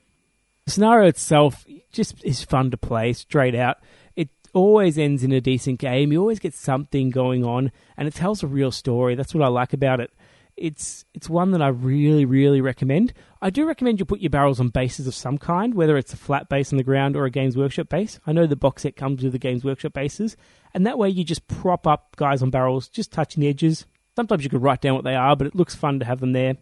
The 0.65 0.71
scenario 0.71 1.07
itself 1.07 1.65
just 1.91 2.23
is 2.23 2.43
fun 2.43 2.71
to 2.71 2.77
play 2.77 3.13
straight 3.13 3.55
out. 3.55 3.77
It 4.15 4.29
always 4.53 4.97
ends 4.97 5.23
in 5.23 5.31
a 5.31 5.41
decent 5.41 5.79
game. 5.79 6.11
You 6.11 6.19
always 6.19 6.39
get 6.39 6.53
something 6.53 7.09
going 7.09 7.43
on, 7.43 7.71
and 7.97 8.07
it 8.07 8.13
tells 8.13 8.43
a 8.43 8.47
real 8.47 8.71
story. 8.71 9.15
That's 9.15 9.33
what 9.33 9.43
I 9.43 9.47
like 9.47 9.73
about 9.73 9.99
it 9.99 10.11
it's 10.57 11.05
it's 11.13 11.29
one 11.29 11.51
that 11.51 11.61
I 11.61 11.67
really 11.67 12.25
really 12.25 12.61
recommend. 12.61 13.13
I 13.41 13.49
do 13.49 13.65
recommend 13.65 13.99
you 13.99 14.05
put 14.05 14.21
your 14.21 14.29
barrels 14.29 14.59
on 14.59 14.69
bases 14.69 15.07
of 15.07 15.15
some 15.15 15.37
kind, 15.37 15.73
whether 15.73 15.97
it's 15.97 16.13
a 16.13 16.17
flat 16.17 16.49
base 16.49 16.71
on 16.71 16.77
the 16.77 16.83
ground 16.83 17.15
or 17.15 17.25
a 17.25 17.31
Games 17.31 17.57
Workshop 17.57 17.89
base. 17.89 18.19
I 18.25 18.31
know 18.31 18.47
the 18.47 18.55
box 18.55 18.83
set 18.83 18.95
comes 18.95 19.23
with 19.23 19.33
the 19.33 19.39
Games 19.39 19.63
Workshop 19.63 19.93
bases, 19.93 20.37
and 20.73 20.85
that 20.85 20.97
way 20.97 21.09
you 21.09 21.23
just 21.23 21.47
prop 21.47 21.85
up 21.85 22.15
guys 22.15 22.41
on 22.41 22.49
barrels, 22.49 22.87
just 22.87 23.11
touching 23.11 23.41
the 23.41 23.47
edges. 23.47 23.85
Sometimes 24.15 24.43
you 24.43 24.49
could 24.49 24.61
write 24.61 24.81
down 24.81 24.95
what 24.95 25.03
they 25.03 25.15
are, 25.15 25.35
but 25.35 25.47
it 25.47 25.55
looks 25.55 25.75
fun 25.75 25.99
to 25.99 26.05
have 26.05 26.21
them 26.21 26.33
there. 26.33 26.55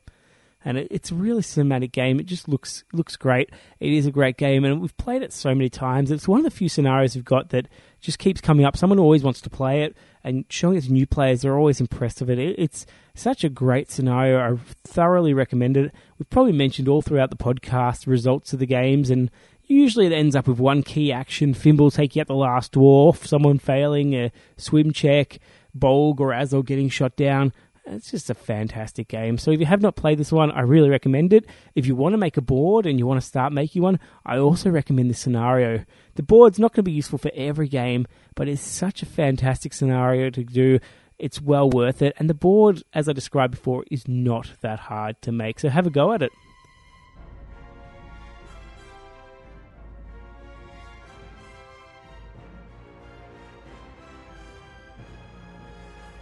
And 0.65 0.77
it, 0.77 0.87
it's 0.89 1.11
a 1.11 1.15
really 1.15 1.41
cinematic 1.41 1.91
game. 1.91 2.19
It 2.19 2.25
just 2.25 2.47
looks 2.47 2.83
looks 2.93 3.15
great. 3.15 3.51
It 3.79 3.91
is 3.91 4.05
a 4.05 4.11
great 4.11 4.37
game, 4.37 4.63
and 4.63 4.81
we've 4.81 4.97
played 4.97 5.21
it 5.21 5.33
so 5.33 5.53
many 5.53 5.69
times. 5.69 6.09
It's 6.09 6.27
one 6.27 6.39
of 6.39 6.45
the 6.45 6.51
few 6.51 6.69
scenarios 6.69 7.15
we've 7.15 7.25
got 7.25 7.49
that 7.49 7.67
just 8.01 8.17
keeps 8.17 8.41
coming 8.41 8.65
up. 8.65 8.77
Someone 8.77 8.99
always 8.99 9.23
wants 9.23 9.41
to 9.41 9.49
play 9.49 9.83
it, 9.83 9.95
and 10.23 10.45
showing 10.49 10.77
it 10.77 10.85
to 10.85 10.93
new 10.93 11.05
players, 11.05 11.41
they're 11.41 11.57
always 11.57 11.81
impressed 11.81 12.21
with 12.21 12.29
it. 12.29 12.39
it 12.39 12.55
it's 12.57 12.85
such 13.15 13.43
a 13.43 13.49
great 13.49 13.91
scenario. 13.91 14.39
I 14.39 14.57
thoroughly 14.83 15.33
recommend 15.33 15.77
it. 15.77 15.93
We've 16.17 16.29
probably 16.29 16.53
mentioned 16.53 16.87
all 16.87 17.01
throughout 17.01 17.29
the 17.29 17.35
podcast 17.35 18.07
results 18.07 18.53
of 18.53 18.59
the 18.59 18.65
games, 18.65 19.09
and 19.09 19.29
usually 19.65 20.05
it 20.05 20.13
ends 20.13 20.35
up 20.35 20.47
with 20.47 20.59
one 20.59 20.83
key 20.83 21.11
action 21.11 21.53
Fimbul 21.53 21.93
taking 21.93 22.21
out 22.21 22.27
the 22.27 22.35
last 22.35 22.73
dwarf, 22.73 23.25
someone 23.25 23.59
failing 23.59 24.13
a 24.13 24.31
swim 24.57 24.91
check, 24.93 25.39
Bolg 25.77 26.19
or 26.19 26.29
Azog 26.29 26.65
getting 26.65 26.89
shot 26.89 27.15
down. 27.15 27.53
It's 27.85 28.11
just 28.11 28.29
a 28.29 28.33
fantastic 28.33 29.09
game. 29.09 29.37
So 29.37 29.51
if 29.51 29.59
you 29.59 29.65
have 29.65 29.81
not 29.81 29.97
played 29.97 30.17
this 30.17 30.31
one, 30.31 30.51
I 30.51 30.61
really 30.61 30.89
recommend 30.89 31.33
it. 31.33 31.45
If 31.75 31.85
you 31.85 31.95
want 31.95 32.13
to 32.13 32.17
make 32.17 32.37
a 32.37 32.41
board 32.41 32.85
and 32.85 32.97
you 32.97 33.05
want 33.05 33.19
to 33.19 33.27
start 33.27 33.51
making 33.51 33.81
one, 33.81 33.99
I 34.25 34.37
also 34.37 34.69
recommend 34.69 35.09
this 35.09 35.19
scenario. 35.19 35.83
The 36.15 36.23
board's 36.23 36.59
not 36.59 36.71
going 36.71 36.83
to 36.85 36.89
be 36.89 36.93
useful 36.93 37.19
for 37.19 37.31
every 37.35 37.67
game, 37.67 38.07
but 38.35 38.47
it's 38.47 38.61
such 38.61 39.01
a 39.01 39.05
fantastic 39.05 39.73
scenario 39.73 40.29
to 40.29 40.43
do. 40.45 40.79
It's 41.19 41.41
well 41.41 41.69
worth 41.69 42.01
it. 42.01 42.15
And 42.17 42.29
the 42.29 42.33
board, 42.33 42.83
as 42.93 43.09
I 43.09 43.13
described 43.13 43.51
before, 43.51 43.83
is 43.91 44.07
not 44.07 44.53
that 44.61 44.79
hard 44.79 45.21
to 45.23 45.33
make. 45.33 45.59
So 45.59 45.67
have 45.67 45.85
a 45.85 45.89
go 45.89 46.13
at 46.13 46.21
it. 46.21 46.31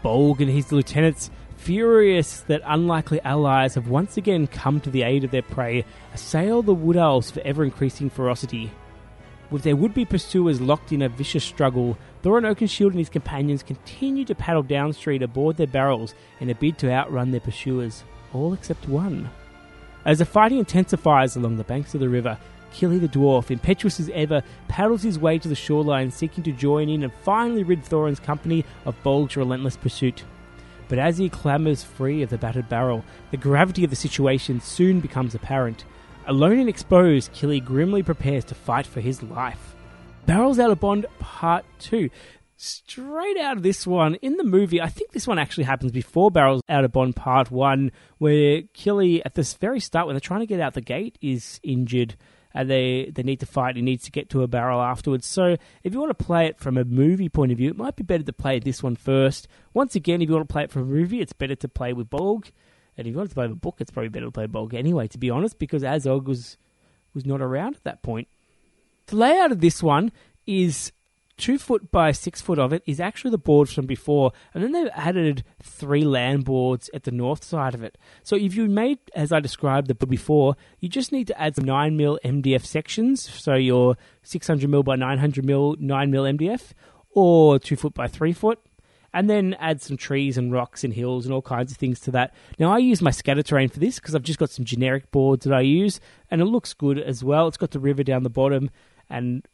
Bolg 0.03 0.39
and 0.39 0.49
his 0.49 0.71
lieutenants 0.71 1.29
Furious 1.61 2.39
that 2.47 2.63
unlikely 2.65 3.21
allies 3.21 3.75
have 3.75 3.87
once 3.87 4.17
again 4.17 4.47
come 4.47 4.81
to 4.81 4.89
the 4.89 5.03
aid 5.03 5.23
of 5.23 5.29
their 5.29 5.43
prey, 5.43 5.85
assail 6.11 6.63
the 6.63 6.73
Wood 6.73 6.97
Elves 6.97 7.29
for 7.29 7.39
ever 7.41 7.63
increasing 7.63 8.09
ferocity. 8.09 8.71
With 9.51 9.61
their 9.61 9.75
would 9.75 9.93
be 9.93 10.03
pursuers 10.03 10.59
locked 10.59 10.91
in 10.91 11.03
a 11.03 11.07
vicious 11.07 11.43
struggle, 11.43 11.99
Thorin 12.23 12.51
Oakenshield 12.51 12.89
and 12.89 12.97
his 12.97 13.09
companions 13.09 13.61
continue 13.61 14.25
to 14.25 14.33
paddle 14.33 14.63
downstream 14.63 15.21
aboard 15.21 15.57
their 15.57 15.67
barrels 15.67 16.15
in 16.39 16.49
a 16.49 16.55
bid 16.55 16.79
to 16.79 16.91
outrun 16.91 17.29
their 17.29 17.39
pursuers, 17.39 18.05
all 18.33 18.53
except 18.53 18.89
one. 18.89 19.29
As 20.03 20.17
the 20.17 20.25
fighting 20.25 20.57
intensifies 20.57 21.35
along 21.35 21.57
the 21.57 21.63
banks 21.63 21.93
of 21.93 21.99
the 21.99 22.09
river, 22.09 22.39
Kili 22.73 22.99
the 22.99 23.07
dwarf, 23.07 23.51
impetuous 23.51 23.99
as 23.99 24.09
ever, 24.15 24.41
paddles 24.67 25.03
his 25.03 25.19
way 25.19 25.37
to 25.37 25.47
the 25.47 25.53
shoreline, 25.53 26.09
seeking 26.09 26.43
to 26.43 26.51
join 26.51 26.89
in 26.89 27.03
and 27.03 27.13
finally 27.21 27.61
rid 27.61 27.83
Thorin's 27.83 28.19
company 28.19 28.65
of 28.83 28.95
Bolg's 29.03 29.37
relentless 29.37 29.77
pursuit. 29.77 30.23
But 30.91 30.99
as 30.99 31.17
he 31.17 31.29
clambers 31.29 31.85
free 31.85 32.21
of 32.21 32.31
the 32.31 32.37
battered 32.37 32.67
barrel, 32.67 33.05
the 33.31 33.37
gravity 33.37 33.85
of 33.85 33.91
the 33.91 33.95
situation 33.95 34.59
soon 34.59 34.99
becomes 34.99 35.33
apparent. 35.33 35.85
Alone 36.27 36.59
and 36.59 36.67
exposed, 36.67 37.31
Kili 37.31 37.63
grimly 37.63 38.03
prepares 38.03 38.43
to 38.43 38.55
fight 38.55 38.85
for 38.85 38.99
his 38.99 39.23
life. 39.23 39.73
Barrels 40.25 40.59
Out 40.59 40.69
of 40.69 40.81
Bond 40.81 41.05
Part 41.17 41.63
2. 41.79 42.09
Straight 42.57 43.37
out 43.37 43.55
of 43.55 43.63
this 43.63 43.87
one, 43.87 44.15
in 44.15 44.35
the 44.35 44.43
movie, 44.43 44.81
I 44.81 44.89
think 44.89 45.13
this 45.13 45.25
one 45.25 45.39
actually 45.39 45.63
happens 45.63 45.93
before 45.93 46.29
Barrels 46.29 46.61
Out 46.67 46.83
of 46.83 46.91
Bond 46.91 47.15
Part 47.15 47.49
1, 47.49 47.89
where 48.17 48.63
Kili, 48.75 49.21
at 49.23 49.35
this 49.35 49.53
very 49.53 49.79
start, 49.79 50.07
when 50.07 50.15
they're 50.15 50.19
trying 50.19 50.41
to 50.41 50.45
get 50.45 50.59
out 50.59 50.73
the 50.73 50.81
gate, 50.81 51.17
is 51.21 51.61
injured 51.63 52.15
and 52.53 52.69
they, 52.69 53.11
they 53.13 53.23
need 53.23 53.39
to 53.39 53.45
fight. 53.45 53.75
He 53.75 53.81
needs 53.81 54.03
to 54.03 54.11
get 54.11 54.29
to 54.31 54.43
a 54.43 54.47
barrel 54.47 54.81
afterwards. 54.81 55.25
So 55.25 55.57
if 55.83 55.93
you 55.93 55.99
want 55.99 56.17
to 56.17 56.23
play 56.23 56.47
it 56.47 56.59
from 56.59 56.77
a 56.77 56.83
movie 56.83 57.29
point 57.29 57.51
of 57.51 57.57
view, 57.57 57.69
it 57.69 57.77
might 57.77 57.95
be 57.95 58.03
better 58.03 58.23
to 58.23 58.33
play 58.33 58.59
this 58.59 58.83
one 58.83 58.95
first. 58.95 59.47
Once 59.73 59.95
again, 59.95 60.21
if 60.21 60.29
you 60.29 60.35
want 60.35 60.47
to 60.47 60.51
play 60.51 60.63
it 60.63 60.71
from 60.71 60.83
a 60.83 60.85
movie, 60.85 61.21
it's 61.21 61.33
better 61.33 61.55
to 61.55 61.67
play 61.67 61.93
with 61.93 62.09
Bolg. 62.09 62.51
And 62.97 63.07
if 63.07 63.11
you 63.11 63.17
want 63.17 63.29
to 63.29 63.35
play 63.35 63.47
with 63.47 63.57
a 63.57 63.59
book, 63.59 63.77
it's 63.79 63.91
probably 63.91 64.09
better 64.09 64.25
to 64.25 64.31
play 64.31 64.47
Bolg 64.47 64.73
anyway, 64.73 65.07
to 65.07 65.17
be 65.17 65.29
honest, 65.29 65.57
because 65.59 65.83
Azog 65.83 66.25
was, 66.25 66.57
was 67.13 67.25
not 67.25 67.41
around 67.41 67.75
at 67.75 67.83
that 67.83 68.01
point. 68.01 68.27
The 69.07 69.15
layout 69.15 69.51
of 69.51 69.61
this 69.61 69.81
one 69.81 70.11
is 70.45 70.91
two 71.37 71.57
foot 71.57 71.91
by 71.91 72.11
six 72.11 72.41
foot 72.41 72.59
of 72.59 72.73
it 72.73 72.83
is 72.85 72.99
actually 72.99 73.31
the 73.31 73.37
board 73.37 73.69
from 73.69 73.85
before, 73.85 74.31
and 74.53 74.63
then 74.63 74.71
they've 74.71 74.91
added 74.93 75.43
three 75.61 76.03
land 76.03 76.45
boards 76.45 76.89
at 76.93 77.03
the 77.03 77.11
north 77.11 77.43
side 77.43 77.73
of 77.73 77.83
it. 77.83 77.97
So 78.23 78.35
if 78.35 78.55
you 78.55 78.67
made, 78.67 78.99
as 79.15 79.31
I 79.31 79.39
described 79.39 79.87
the 79.87 79.95
before, 79.95 80.55
you 80.79 80.89
just 80.89 81.11
need 81.11 81.27
to 81.27 81.41
add 81.41 81.55
some 81.55 81.65
nine 81.65 81.97
mil 81.97 82.19
MDF 82.23 82.65
sections, 82.65 83.21
so 83.29 83.55
your 83.55 83.97
six 84.23 84.47
hundred 84.47 84.69
mil 84.69 84.83
by 84.83 84.95
nine 84.95 85.17
hundred 85.19 85.45
mil 85.45 85.75
nine 85.79 86.11
mil 86.11 86.23
MDF, 86.23 86.71
or 87.11 87.59
two 87.59 87.75
foot 87.75 87.93
by 87.93 88.07
three 88.07 88.33
foot. 88.33 88.59
And 89.13 89.29
then 89.29 89.55
add 89.59 89.81
some 89.81 89.97
trees 89.97 90.37
and 90.37 90.53
rocks 90.53 90.85
and 90.85 90.93
hills 90.93 91.25
and 91.25 91.33
all 91.33 91.41
kinds 91.41 91.69
of 91.73 91.77
things 91.77 91.99
to 92.01 92.11
that. 92.11 92.33
Now, 92.57 92.71
I 92.71 92.77
use 92.77 93.01
my 93.01 93.11
scatter 93.11 93.43
terrain 93.43 93.67
for 93.67 93.79
this 93.79 93.99
because 93.99 94.15
I've 94.15 94.23
just 94.23 94.39
got 94.39 94.51
some 94.51 94.63
generic 94.63 95.11
boards 95.11 95.43
that 95.43 95.53
I 95.53 95.59
use, 95.59 95.99
and 96.29 96.39
it 96.39 96.45
looks 96.45 96.73
good 96.73 96.97
as 96.97 97.21
well. 97.21 97.49
It's 97.49 97.57
got 97.57 97.71
the 97.71 97.79
river 97.79 98.03
down 98.03 98.23
the 98.23 98.29
bottom, 98.29 98.69
and 99.09 99.45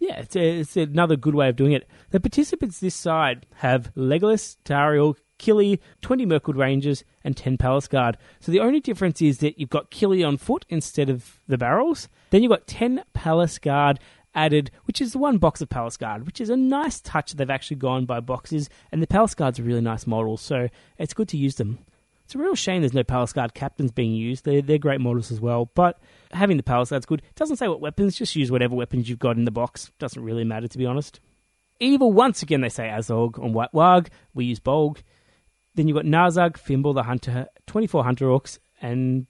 yeah, 0.00 0.20
it's, 0.20 0.34
a, 0.34 0.60
it's 0.60 0.76
another 0.76 1.14
good 1.14 1.34
way 1.34 1.48
of 1.50 1.56
doing 1.56 1.72
it. 1.72 1.86
The 2.10 2.20
participants 2.20 2.80
this 2.80 2.94
side 2.94 3.46
have 3.56 3.94
Legolas, 3.94 4.56
Tauriel, 4.64 5.16
Kili, 5.38 5.78
20 6.00 6.26
Mirkwood 6.26 6.56
Rangers, 6.56 7.04
and 7.22 7.36
10 7.36 7.58
Palace 7.58 7.86
Guard. 7.86 8.16
So 8.40 8.50
the 8.50 8.60
only 8.60 8.80
difference 8.80 9.20
is 9.20 9.38
that 9.38 9.58
you've 9.58 9.70
got 9.70 9.90
Kili 9.90 10.26
on 10.26 10.38
foot 10.38 10.64
instead 10.70 11.10
of 11.10 11.38
the 11.46 11.58
barrels. 11.58 12.08
Then 12.30 12.42
you've 12.42 12.50
got 12.50 12.66
10 12.66 13.04
Palace 13.12 13.58
Guard 13.58 14.00
added, 14.34 14.70
which 14.86 15.02
is 15.02 15.12
the 15.12 15.18
one 15.18 15.36
box 15.36 15.60
of 15.60 15.68
Palace 15.68 15.98
Guard, 15.98 16.24
which 16.24 16.40
is 16.40 16.48
a 16.48 16.56
nice 16.56 17.00
touch. 17.00 17.32
They've 17.32 17.50
actually 17.50 17.76
gone 17.76 18.06
by 18.06 18.20
boxes, 18.20 18.70
and 18.90 19.02
the 19.02 19.06
Palace 19.06 19.34
Guard's 19.34 19.58
a 19.58 19.62
really 19.62 19.80
nice 19.82 20.06
model, 20.06 20.38
so 20.38 20.68
it's 20.98 21.14
good 21.14 21.28
to 21.28 21.36
use 21.36 21.56
them. 21.56 21.78
It's 22.30 22.36
a 22.36 22.38
real 22.38 22.54
shame 22.54 22.82
there's 22.82 22.94
no 22.94 23.02
Palace 23.02 23.32
Guard 23.32 23.54
captains 23.54 23.90
being 23.90 24.12
used. 24.12 24.44
They're, 24.44 24.62
they're 24.62 24.78
great 24.78 25.00
models 25.00 25.32
as 25.32 25.40
well, 25.40 25.68
but 25.74 25.98
having 26.30 26.58
the 26.58 26.62
Palace 26.62 26.90
Guard's 26.90 27.04
good. 27.04 27.22
It 27.28 27.34
doesn't 27.34 27.56
say 27.56 27.66
what 27.66 27.80
weapons, 27.80 28.14
just 28.14 28.36
use 28.36 28.52
whatever 28.52 28.76
weapons 28.76 29.08
you've 29.08 29.18
got 29.18 29.36
in 29.36 29.46
the 29.46 29.50
box. 29.50 29.90
Doesn't 29.98 30.22
really 30.22 30.44
matter, 30.44 30.68
to 30.68 30.78
be 30.78 30.86
honest. 30.86 31.18
Evil, 31.80 32.12
once 32.12 32.40
again, 32.40 32.60
they 32.60 32.68
say 32.68 32.84
Azog 32.84 33.42
on 33.42 33.52
White 33.52 33.72
Warg. 33.74 34.10
We 34.32 34.44
use 34.44 34.60
Bolg. 34.60 34.98
Then 35.74 35.88
you've 35.88 35.96
got 35.96 36.04
Narzug, 36.04 36.52
Fimbul 36.52 36.94
the 36.94 37.02
Hunter, 37.02 37.48
24 37.66 38.04
Hunter 38.04 38.26
Orcs, 38.26 38.60
and 38.80 39.26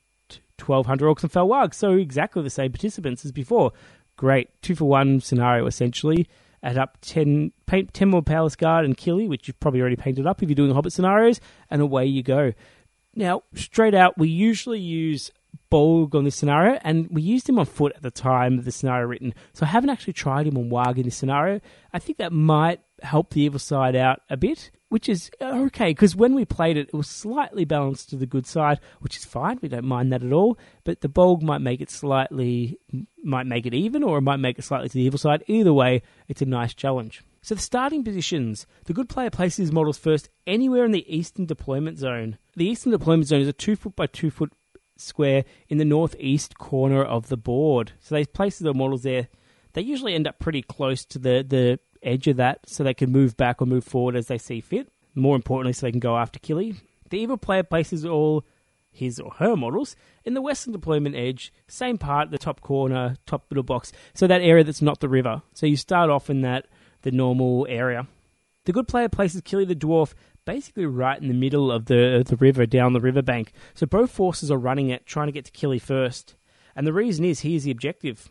12 0.59 0.85
Hunter 0.85 1.07
Orcs 1.07 1.23
and 1.23 1.33
Fell 1.33 1.49
Warg. 1.49 1.73
So 1.73 1.93
exactly 1.93 2.43
the 2.43 2.51
same 2.51 2.71
participants 2.71 3.25
as 3.25 3.33
before. 3.33 3.73
Great. 4.19 4.51
Two 4.61 4.75
for 4.75 4.85
one 4.85 5.21
scenario, 5.21 5.65
essentially. 5.65 6.29
Add 6.63 6.77
up 6.77 6.99
10, 7.01 7.53
paint 7.65 7.95
10 7.95 8.11
more 8.11 8.23
Palace 8.23 8.57
Guard 8.57 8.85
and 8.85 8.95
Kili, 8.95 9.27
which 9.27 9.49
you've 9.49 9.59
probably 9.59 9.81
already 9.81 9.97
painted 9.97 10.27
up 10.27 10.43
if 10.43 10.51
you're 10.51 10.55
doing 10.55 10.75
Hobbit 10.75 10.93
scenarios, 10.93 11.41
and 11.71 11.81
away 11.81 12.05
you 12.05 12.23
go. 12.23 12.53
Now, 13.15 13.43
straight 13.55 13.95
out, 13.95 14.19
we 14.19 14.29
usually 14.29 14.81
use 14.81 15.31
Bolg 15.71 16.15
on 16.15 16.25
this 16.25 16.37
scenario, 16.37 16.79
and 16.83 17.09
we 17.11 17.23
used 17.23 17.49
him 17.49 17.59
on 17.59 17.67
foot 17.67 17.93
at 17.95 18.03
the 18.03 18.11
time 18.11 18.59
of 18.59 18.65
the 18.65 18.73
scenario 18.73 19.07
written. 19.07 19.35
So 19.53 19.65
I 19.65 19.69
haven't 19.69 19.91
actually 19.91 20.15
tried 20.15 20.47
him 20.47 20.57
on 20.57 20.69
Warg 20.69 20.97
in 20.97 21.05
this 21.05 21.17
scenario. 21.17 21.61
I 21.93 21.99
think 21.99 22.19
that 22.19 22.33
might 22.33 22.81
help 23.03 23.31
the 23.31 23.43
evil 23.43 23.59
side 23.59 23.95
out 23.97 24.21
a 24.29 24.37
bit, 24.37 24.71
which 24.89 25.09
is 25.09 25.31
okay 25.41 25.91
because 25.91 26.17
when 26.17 26.35
we 26.35 26.45
played 26.45 26.77
it, 26.77 26.89
it 26.89 26.95
was 26.95 27.09
slightly 27.09 27.65
balanced 27.65 28.11
to 28.11 28.17
the 28.17 28.27
good 28.27 28.47
side, 28.47 28.81
which 29.01 29.17
is 29.17 29.25
fine. 29.25 29.59
We 29.63 29.69
don't 29.69 29.85
mind 29.85 30.13
that 30.13 30.25
at 30.25 30.33
all. 30.33 30.59
But 30.85 31.01
the 31.01 31.09
Bolg 31.09 31.43
might 31.43 31.61
make 31.61 31.81
it 31.81 31.91
slightly, 31.91 32.79
might 33.23 33.47
make 33.47 33.65
it 33.65 33.75
even, 33.75 34.03
or 34.03 34.19
it 34.19 34.23
might 34.23 34.39
make 34.39 34.59
it 34.59 34.63
slightly 34.63 34.89
to 34.89 34.95
the 34.95 35.03
evil 35.03 35.19
side. 35.19 35.45
Either 35.47 35.73
way, 35.73 36.03
it's 36.29 36.43
a 36.43 36.47
nice 36.47 36.75
challenge. 36.75 37.23
So 37.43 37.55
the 37.55 37.61
starting 37.61 38.05
positions, 38.05 38.67
the 38.85 38.93
good 38.93 39.09
player 39.09 39.31
places 39.31 39.57
his 39.57 39.73
models 39.73 39.99
first 39.99 40.29
anywhere 40.47 40.85
in 40.85 40.93
the 40.93 41.15
eastern 41.15 41.47
deployment 41.47 41.99
zone. 41.99 42.39
The 42.55 42.67
eastern 42.67 42.93
deployment 42.93 43.29
zone 43.29 43.41
is 43.41 43.49
a 43.49 43.53
two 43.53 43.77
foot 43.77 43.97
by 43.97 44.07
two 44.07 44.31
foot 44.31 44.53
square 44.97 45.45
in 45.69 45.79
the 45.79 45.85
northeast 45.85 46.59
corner 46.59 47.03
of 47.03 47.29
the 47.29 47.37
board. 47.37 47.93
So 48.01 48.15
they 48.15 48.27
place 48.27 48.59
their 48.59 48.75
models 48.75 49.05
there. 49.05 49.29
They 49.73 49.83
usually 49.83 50.15
end 50.15 50.29
up 50.29 50.39
pretty 50.39 50.63
close 50.63 51.05
to 51.07 51.19
the, 51.19 51.45
the 51.47 51.79
edge 52.03 52.27
of 52.27 52.37
that 52.37 52.69
so 52.69 52.85
they 52.85 52.95
can 52.95 53.11
move 53.11 53.37
back 53.37 53.63
or 53.63 53.67
move 53.67 53.85
forward 53.85 54.17
as 54.17 54.27
they 54.27 54.39
see 54.39 54.61
fit. 54.61 54.89
More 55.15 55.37
importantly, 55.37 55.73
so 55.73 55.87
they 55.87 55.93
can 55.93 56.01
go 56.01 56.17
after 56.17 56.39
Kili. 56.39 56.77
The 57.09 57.19
evil 57.19 57.37
player 57.37 57.63
places 57.63 58.05
all 58.05 58.45
his 58.93 59.19
or 59.19 59.33
her 59.35 59.57
models 59.57 59.97
in 60.25 60.35
the 60.35 60.43
western 60.43 60.73
deployment 60.73 61.15
edge, 61.15 61.53
same 61.69 61.97
part, 61.97 62.31
the 62.31 62.39
top 62.39 62.61
corner, 62.61 63.17
top 63.27 63.47
little 63.51 63.63
box. 63.63 63.93
So 64.15 64.27
that 64.27 64.43
area 64.43 64.65
that's 64.65 64.83
not 64.83 65.01
the 65.01 65.09
river. 65.09 65.43
So 65.55 65.67
you 65.67 65.77
start 65.77 66.11
off 66.11 66.29
in 66.29 66.43
that 66.43 66.67
the 67.03 67.11
normal 67.11 67.67
area. 67.69 68.07
The 68.65 68.73
good 68.73 68.89
player 68.89 69.09
places 69.09 69.43
Kili 69.43 69.67
the 69.67 69.75
dwarf 69.75 70.15
basically 70.45 70.87
right 70.87 71.21
in 71.21 71.29
the 71.29 71.35
middle 71.35 71.71
of 71.71 71.87
the 71.87 72.25
the 72.27 72.37
river, 72.37 72.67
down 72.67 72.93
the 72.93 73.01
riverbank. 73.01 73.53
So 73.75 73.87
both 73.87 74.11
forces 74.11 74.51
are 74.51 74.59
running 74.59 74.91
it, 74.91 75.07
trying 75.07 75.29
to 75.29 75.33
get 75.33 75.45
to 75.47 75.53
Kili 75.53 75.81
first. 75.81 76.35
And 76.77 76.87
the 76.87 76.93
reason 76.93 77.25
is 77.25 77.41
he 77.41 77.57
is 77.57 77.65
the 77.65 77.71
objective. 77.71 78.29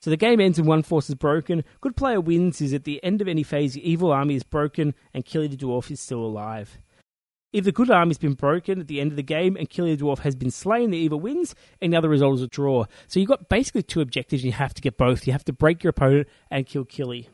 So 0.00 0.08
the 0.10 0.16
game 0.16 0.40
ends 0.40 0.58
and 0.58 0.66
one 0.66 0.82
force 0.82 1.10
is 1.10 1.14
broken. 1.14 1.62
Good 1.80 1.94
player 1.94 2.20
wins 2.20 2.60
is 2.60 2.72
at 2.72 2.84
the 2.84 3.02
end 3.04 3.20
of 3.20 3.28
any 3.28 3.42
phase, 3.42 3.74
the 3.74 3.88
evil 3.88 4.10
army 4.10 4.34
is 4.34 4.42
broken 4.42 4.94
and 5.12 5.26
Kili 5.26 5.50
the 5.50 5.56
Dwarf 5.56 5.90
is 5.90 6.00
still 6.00 6.24
alive. 6.24 6.78
If 7.52 7.64
the 7.64 7.72
good 7.72 7.90
army's 7.90 8.16
been 8.16 8.34
broken 8.34 8.80
at 8.80 8.86
the 8.86 9.00
end 9.00 9.10
of 9.10 9.16
the 9.16 9.22
game 9.22 9.56
and 9.56 9.68
Kili 9.68 9.98
the 9.98 10.04
Dwarf 10.04 10.20
has 10.20 10.36
been 10.36 10.50
slain, 10.50 10.90
the 10.90 10.98
evil 10.98 11.20
wins, 11.20 11.54
and 11.82 11.92
the 11.92 11.98
other 11.98 12.08
result 12.08 12.36
is 12.36 12.42
a 12.42 12.46
draw. 12.46 12.86
So 13.08 13.20
you've 13.20 13.28
got 13.28 13.48
basically 13.48 13.82
two 13.82 14.00
objectives, 14.00 14.42
and 14.42 14.52
you 14.52 14.56
have 14.56 14.72
to 14.74 14.80
get 14.80 14.96
both. 14.96 15.26
You 15.26 15.32
have 15.32 15.44
to 15.44 15.52
break 15.52 15.82
your 15.82 15.90
opponent 15.90 16.28
and 16.50 16.64
kill 16.64 16.84
Kili. 16.84 17.26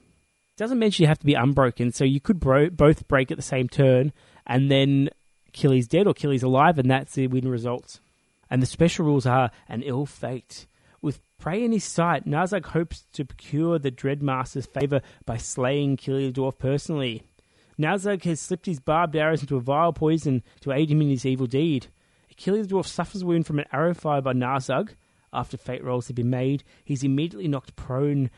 Doesn't 0.57 0.79
mention 0.79 1.03
you 1.03 1.09
have 1.09 1.19
to 1.19 1.27
be 1.27 1.35
unbroken, 1.35 1.93
so 1.93 2.05
you 2.05 2.21
could 2.21 2.41
bro- 2.41 2.71
both 2.71 3.07
break 3.09 3.31
at 3.31 3.37
the 3.37 3.43
same 3.43 3.69
turn, 3.69 4.13
and 4.47 4.71
then 4.71 5.11
Kili's 5.53 5.89
dead 5.89 6.07
or 6.07 6.15
Kili's 6.15 6.43
alive, 6.43 6.79
and 6.79 6.91
that's 6.91 7.15
the 7.15 7.27
win 7.27 7.49
results. 7.49 8.01
And 8.49 8.63
the 8.63 8.67
special 8.67 9.05
rules 9.05 9.27
are 9.27 9.51
an 9.69 9.83
ill 9.83 10.07
fate. 10.07 10.67
With 11.03 11.21
prey 11.39 11.63
in 11.63 11.73
his 11.73 11.85
sight, 11.85 12.27
Narzug 12.27 12.67
hopes 12.67 13.05
to 13.13 13.25
procure 13.25 13.79
the 13.79 13.91
Dreadmaster's 13.91 14.67
favour 14.67 15.03
by 15.25 15.37
slaying 15.37 15.97
Kili 15.97 16.33
the 16.33 16.41
Dwarf 16.41 16.59
personally. 16.59 17.23
Narzug 17.79 18.25
has 18.25 18.41
slipped 18.41 18.67
his 18.67 18.81
barbed 18.81 19.15
arrows 19.15 19.43
into 19.43 19.57
a 19.57 19.61
vile 19.61 19.93
poison 19.93 20.43
to 20.61 20.73
aid 20.73 20.91
him 20.91 21.03
in 21.03 21.11
his 21.11 21.27
evil 21.27 21.47
deed. 21.47 21.89
Kili 22.37 22.67
the 22.67 22.75
Dwarf 22.75 22.87
suffers 22.87 23.23
a 23.23 23.27
wound 23.27 23.47
from 23.47 23.59
an 23.59 23.67
arrow 23.73 23.95
fired 23.95 24.25
by 24.25 24.33
Narzug. 24.33 24.91
After 25.33 25.57
fate 25.57 25.85
rolls 25.85 26.07
have 26.07 26.17
been 26.17 26.31
made, 26.31 26.65
he's 26.85 27.05
immediately 27.05 27.49
knocked 27.49 27.77
prone. 27.77 28.31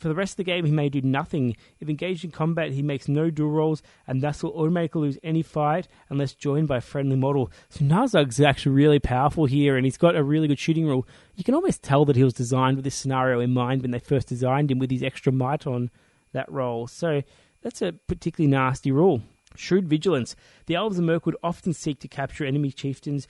For 0.00 0.08
the 0.08 0.14
rest 0.14 0.32
of 0.32 0.36
the 0.38 0.44
game, 0.44 0.64
he 0.64 0.72
may 0.72 0.88
do 0.88 1.02
nothing. 1.02 1.54
If 1.78 1.90
engaged 1.90 2.24
in 2.24 2.30
combat, 2.30 2.72
he 2.72 2.80
makes 2.80 3.06
no 3.06 3.28
duel 3.28 3.50
rolls 3.50 3.82
and 4.06 4.22
thus 4.22 4.42
will 4.42 4.52
automatically 4.52 5.02
lose 5.02 5.18
any 5.22 5.42
fight 5.42 5.88
unless 6.08 6.32
joined 6.32 6.68
by 6.68 6.78
a 6.78 6.80
friendly 6.80 7.16
model. 7.16 7.52
So 7.68 7.84
Narzug's 7.84 8.40
actually 8.40 8.72
really 8.72 8.98
powerful 8.98 9.44
here 9.44 9.76
and 9.76 9.84
he's 9.84 9.98
got 9.98 10.16
a 10.16 10.24
really 10.24 10.48
good 10.48 10.58
shooting 10.58 10.86
rule. 10.86 11.06
You 11.36 11.44
can 11.44 11.54
almost 11.54 11.82
tell 11.82 12.06
that 12.06 12.16
he 12.16 12.24
was 12.24 12.32
designed 12.32 12.76
with 12.76 12.84
this 12.84 12.94
scenario 12.94 13.40
in 13.40 13.52
mind 13.52 13.82
when 13.82 13.90
they 13.90 13.98
first 13.98 14.26
designed 14.26 14.70
him 14.70 14.78
with 14.78 14.90
his 14.90 15.02
extra 15.02 15.32
might 15.32 15.66
on 15.66 15.90
that 16.32 16.50
roll. 16.50 16.86
So 16.86 17.22
that's 17.60 17.82
a 17.82 17.92
particularly 17.92 18.50
nasty 18.50 18.90
rule. 18.90 19.20
Shrewd 19.54 19.86
vigilance. 19.86 20.34
The 20.64 20.76
elves 20.76 20.98
of 20.98 21.04
Mirkwood 21.04 21.36
often 21.42 21.74
seek 21.74 22.00
to 22.00 22.08
capture 22.08 22.46
enemy 22.46 22.70
chieftains 22.70 23.28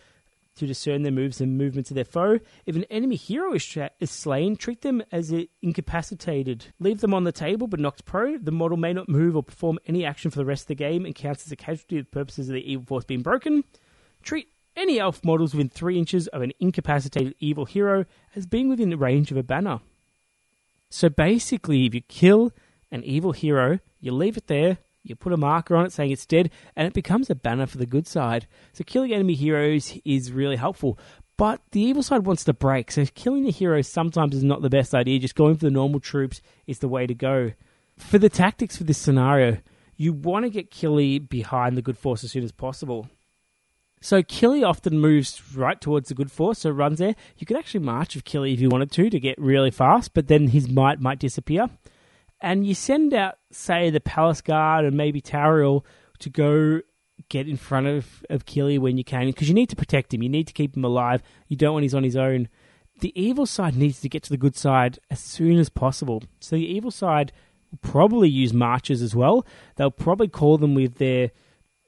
to 0.60 0.66
discern 0.66 1.02
their 1.02 1.12
moves 1.12 1.40
and 1.40 1.58
movements 1.58 1.90
of 1.90 1.96
their 1.96 2.04
foe. 2.04 2.38
If 2.64 2.76
an 2.76 2.84
enemy 2.84 3.16
hero 3.16 3.52
is, 3.52 3.64
tra- 3.64 3.90
is 3.98 4.10
slain, 4.10 4.56
treat 4.56 4.82
them 4.82 5.02
as 5.10 5.34
incapacitated. 5.62 6.66
Leave 6.78 7.00
them 7.00 7.12
on 7.12 7.24
the 7.24 7.32
table 7.32 7.66
but 7.66 7.80
knocked 7.80 8.04
prone. 8.04 8.44
The 8.44 8.52
model 8.52 8.76
may 8.76 8.92
not 8.92 9.08
move 9.08 9.34
or 9.36 9.42
perform 9.42 9.78
any 9.86 10.04
action 10.04 10.30
for 10.30 10.38
the 10.38 10.44
rest 10.44 10.64
of 10.64 10.68
the 10.68 10.74
game 10.76 11.04
and 11.04 11.14
counts 11.14 11.44
as 11.44 11.52
a 11.52 11.56
casualty 11.56 12.00
for 12.02 12.08
purposes 12.08 12.48
of 12.48 12.54
the 12.54 12.72
evil 12.72 12.84
force 12.86 13.04
being 13.04 13.22
broken. 13.22 13.64
Treat 14.22 14.48
any 14.76 15.00
elf 15.00 15.24
models 15.24 15.52
within 15.52 15.68
three 15.68 15.98
inches 15.98 16.28
of 16.28 16.42
an 16.42 16.52
incapacitated 16.60 17.34
evil 17.40 17.64
hero 17.64 18.04
as 18.36 18.46
being 18.46 18.68
within 18.68 18.90
the 18.90 18.96
range 18.96 19.30
of 19.30 19.36
a 19.36 19.42
banner. 19.42 19.80
So 20.90 21.08
basically, 21.08 21.86
if 21.86 21.94
you 21.94 22.02
kill 22.02 22.52
an 22.92 23.02
evil 23.04 23.32
hero, 23.32 23.78
you 24.00 24.12
leave 24.12 24.36
it 24.36 24.46
there, 24.46 24.78
you 25.02 25.16
put 25.16 25.32
a 25.32 25.36
marker 25.36 25.76
on 25.76 25.86
it 25.86 25.92
saying 25.92 26.10
it's 26.10 26.26
dead, 26.26 26.50
and 26.76 26.86
it 26.86 26.92
becomes 26.92 27.30
a 27.30 27.34
banner 27.34 27.66
for 27.66 27.78
the 27.78 27.86
good 27.86 28.06
side. 28.06 28.46
So 28.72 28.84
killing 28.84 29.12
enemy 29.12 29.34
heroes 29.34 29.98
is 30.04 30.32
really 30.32 30.56
helpful. 30.56 30.98
But 31.36 31.62
the 31.72 31.80
evil 31.80 32.02
side 32.02 32.26
wants 32.26 32.44
to 32.44 32.52
break, 32.52 32.90
so 32.90 33.06
killing 33.14 33.44
the 33.44 33.50
heroes 33.50 33.88
sometimes 33.88 34.34
is 34.34 34.44
not 34.44 34.60
the 34.60 34.68
best 34.68 34.94
idea. 34.94 35.18
Just 35.18 35.34
going 35.34 35.54
for 35.54 35.64
the 35.64 35.70
normal 35.70 36.00
troops 36.00 36.42
is 36.66 36.80
the 36.80 36.88
way 36.88 37.06
to 37.06 37.14
go. 37.14 37.52
For 37.96 38.18
the 38.18 38.28
tactics 38.28 38.76
for 38.76 38.84
this 38.84 38.98
scenario, 38.98 39.58
you 39.96 40.12
want 40.12 40.44
to 40.44 40.50
get 40.50 40.70
Kili 40.70 41.26
behind 41.26 41.76
the 41.76 41.82
good 41.82 41.96
force 41.96 42.24
as 42.24 42.32
soon 42.32 42.44
as 42.44 42.52
possible. 42.52 43.08
So 44.02 44.22
Kili 44.22 44.66
often 44.66 44.98
moves 44.98 45.54
right 45.54 45.80
towards 45.80 46.08
the 46.08 46.14
good 46.14 46.32
force, 46.32 46.60
so 46.60 46.70
runs 46.70 46.98
there. 46.98 47.14
You 47.38 47.46
could 47.46 47.58
actually 47.58 47.84
march 47.84 48.14
with 48.14 48.24
Kili 48.24 48.52
if 48.52 48.60
you 48.60 48.68
wanted 48.68 48.90
to 48.92 49.10
to 49.10 49.20
get 49.20 49.38
really 49.38 49.70
fast, 49.70 50.12
but 50.12 50.28
then 50.28 50.48
his 50.48 50.68
might 50.68 51.00
might 51.00 51.18
disappear 51.18 51.70
and 52.40 52.66
you 52.66 52.74
send 52.74 53.12
out, 53.12 53.38
say, 53.50 53.90
the 53.90 54.00
Palace 54.00 54.40
Guard 54.40 54.84
and 54.84 54.96
maybe 54.96 55.20
Tauriel 55.20 55.84
to 56.20 56.30
go 56.30 56.80
get 57.28 57.48
in 57.48 57.56
front 57.56 57.86
of, 57.86 58.24
of 58.30 58.46
Kili 58.46 58.78
when 58.78 58.96
you 58.96 59.04
can, 59.04 59.26
because 59.26 59.48
you 59.48 59.54
need 59.54 59.68
to 59.68 59.76
protect 59.76 60.14
him. 60.14 60.22
You 60.22 60.28
need 60.28 60.46
to 60.46 60.52
keep 60.52 60.76
him 60.76 60.84
alive. 60.84 61.22
You 61.48 61.56
don't 61.56 61.74
want 61.74 61.82
he's 61.82 61.94
on 61.94 62.04
his 62.04 62.16
own. 62.16 62.48
The 63.00 63.12
evil 63.20 63.46
side 63.46 63.76
needs 63.76 64.00
to 64.00 64.08
get 64.08 64.22
to 64.24 64.30
the 64.30 64.36
good 64.36 64.56
side 64.56 64.98
as 65.10 65.20
soon 65.20 65.58
as 65.58 65.68
possible. 65.68 66.22
So 66.40 66.56
the 66.56 66.66
evil 66.66 66.90
side 66.90 67.32
will 67.70 67.78
probably 67.78 68.28
use 68.28 68.52
marches 68.52 69.02
as 69.02 69.14
well. 69.14 69.46
They'll 69.76 69.90
probably 69.90 70.28
call 70.28 70.58
them 70.58 70.74
with 70.74 70.96
their 70.96 71.30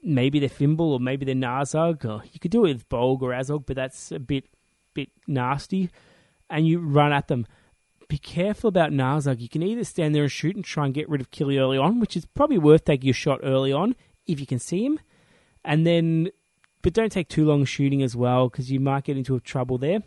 maybe 0.03 0.41
their 0.41 0.49
Fimbul 0.49 0.93
or 0.93 1.01
maybe 1.01 1.25
their 1.25 1.35
Narzug. 1.35 2.05
Or 2.05 2.11
oh, 2.11 2.23
you 2.33 2.41
could 2.41 2.51
do 2.51 2.65
it 2.65 2.75
with 2.75 2.89
Bolg 2.89 3.23
or 3.23 3.31
Azog, 3.31 3.67
but 3.67 3.77
that's 3.77 4.13
a 4.13 4.19
bit 4.19 4.45
bit 4.95 5.11
nasty. 5.27 5.91
And 6.49 6.67
you 6.67 6.79
run 6.79 7.13
at 7.13 7.29
them 7.29 7.47
be 8.13 8.19
careful 8.19 8.69
about 8.69 8.93
Narzug. 8.93 9.41
You 9.41 9.49
can 9.49 9.63
either 9.63 9.85
stand 9.85 10.15
there 10.15 10.25
and 10.25 10.31
shoot 10.31 10.55
and 10.55 10.63
try 10.63 10.85
and 10.85 10.93
get 10.93 11.09
rid 11.09 11.23
of 11.23 11.31
Kili 11.31 11.59
early 11.59 11.79
on, 11.79 11.99
which 11.99 12.15
is 12.15 12.27
probably 12.27 12.59
worth 12.59 12.85
taking 12.85 13.09
a 13.09 13.15
shot 13.15 13.41
early 13.43 13.73
on 13.73 13.97
if 14.27 14.39
you 14.39 14.45
can 14.45 14.59
see 14.59 14.85
him, 14.85 15.01
and 15.65 15.87
then, 15.87 16.29
but 16.83 16.93
don't 16.93 17.11
take 17.11 17.29
too 17.29 17.47
long 17.47 17.65
shooting 17.65 18.03
as 18.03 18.15
well 18.15 18.51
because 18.51 18.71
you 18.71 18.79
might 18.79 19.05
get 19.05 19.17
into 19.17 19.41
trouble 19.41 19.79
there. 19.79 20.03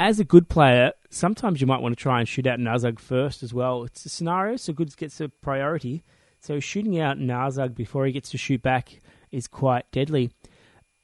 As 0.00 0.18
a 0.18 0.24
good 0.24 0.48
player, 0.48 0.92
sometimes 1.10 1.60
you 1.60 1.66
might 1.66 1.82
want 1.82 1.98
to 1.98 2.02
try 2.02 2.18
and 2.18 2.26
shoot 2.26 2.46
out 2.46 2.58
Narzug 2.58 2.98
first 2.98 3.42
as 3.42 3.52
well. 3.52 3.84
It's 3.84 4.06
a 4.06 4.08
scenario, 4.08 4.56
so 4.56 4.72
good 4.72 4.96
gets 4.96 5.20
a 5.20 5.28
priority. 5.28 6.02
So 6.40 6.60
shooting 6.60 6.98
out 6.98 7.18
Narzug 7.18 7.74
before 7.74 8.06
he 8.06 8.12
gets 8.12 8.30
to 8.30 8.38
shoot 8.38 8.62
back 8.62 9.02
is 9.30 9.46
quite 9.46 9.84
deadly. 9.92 10.30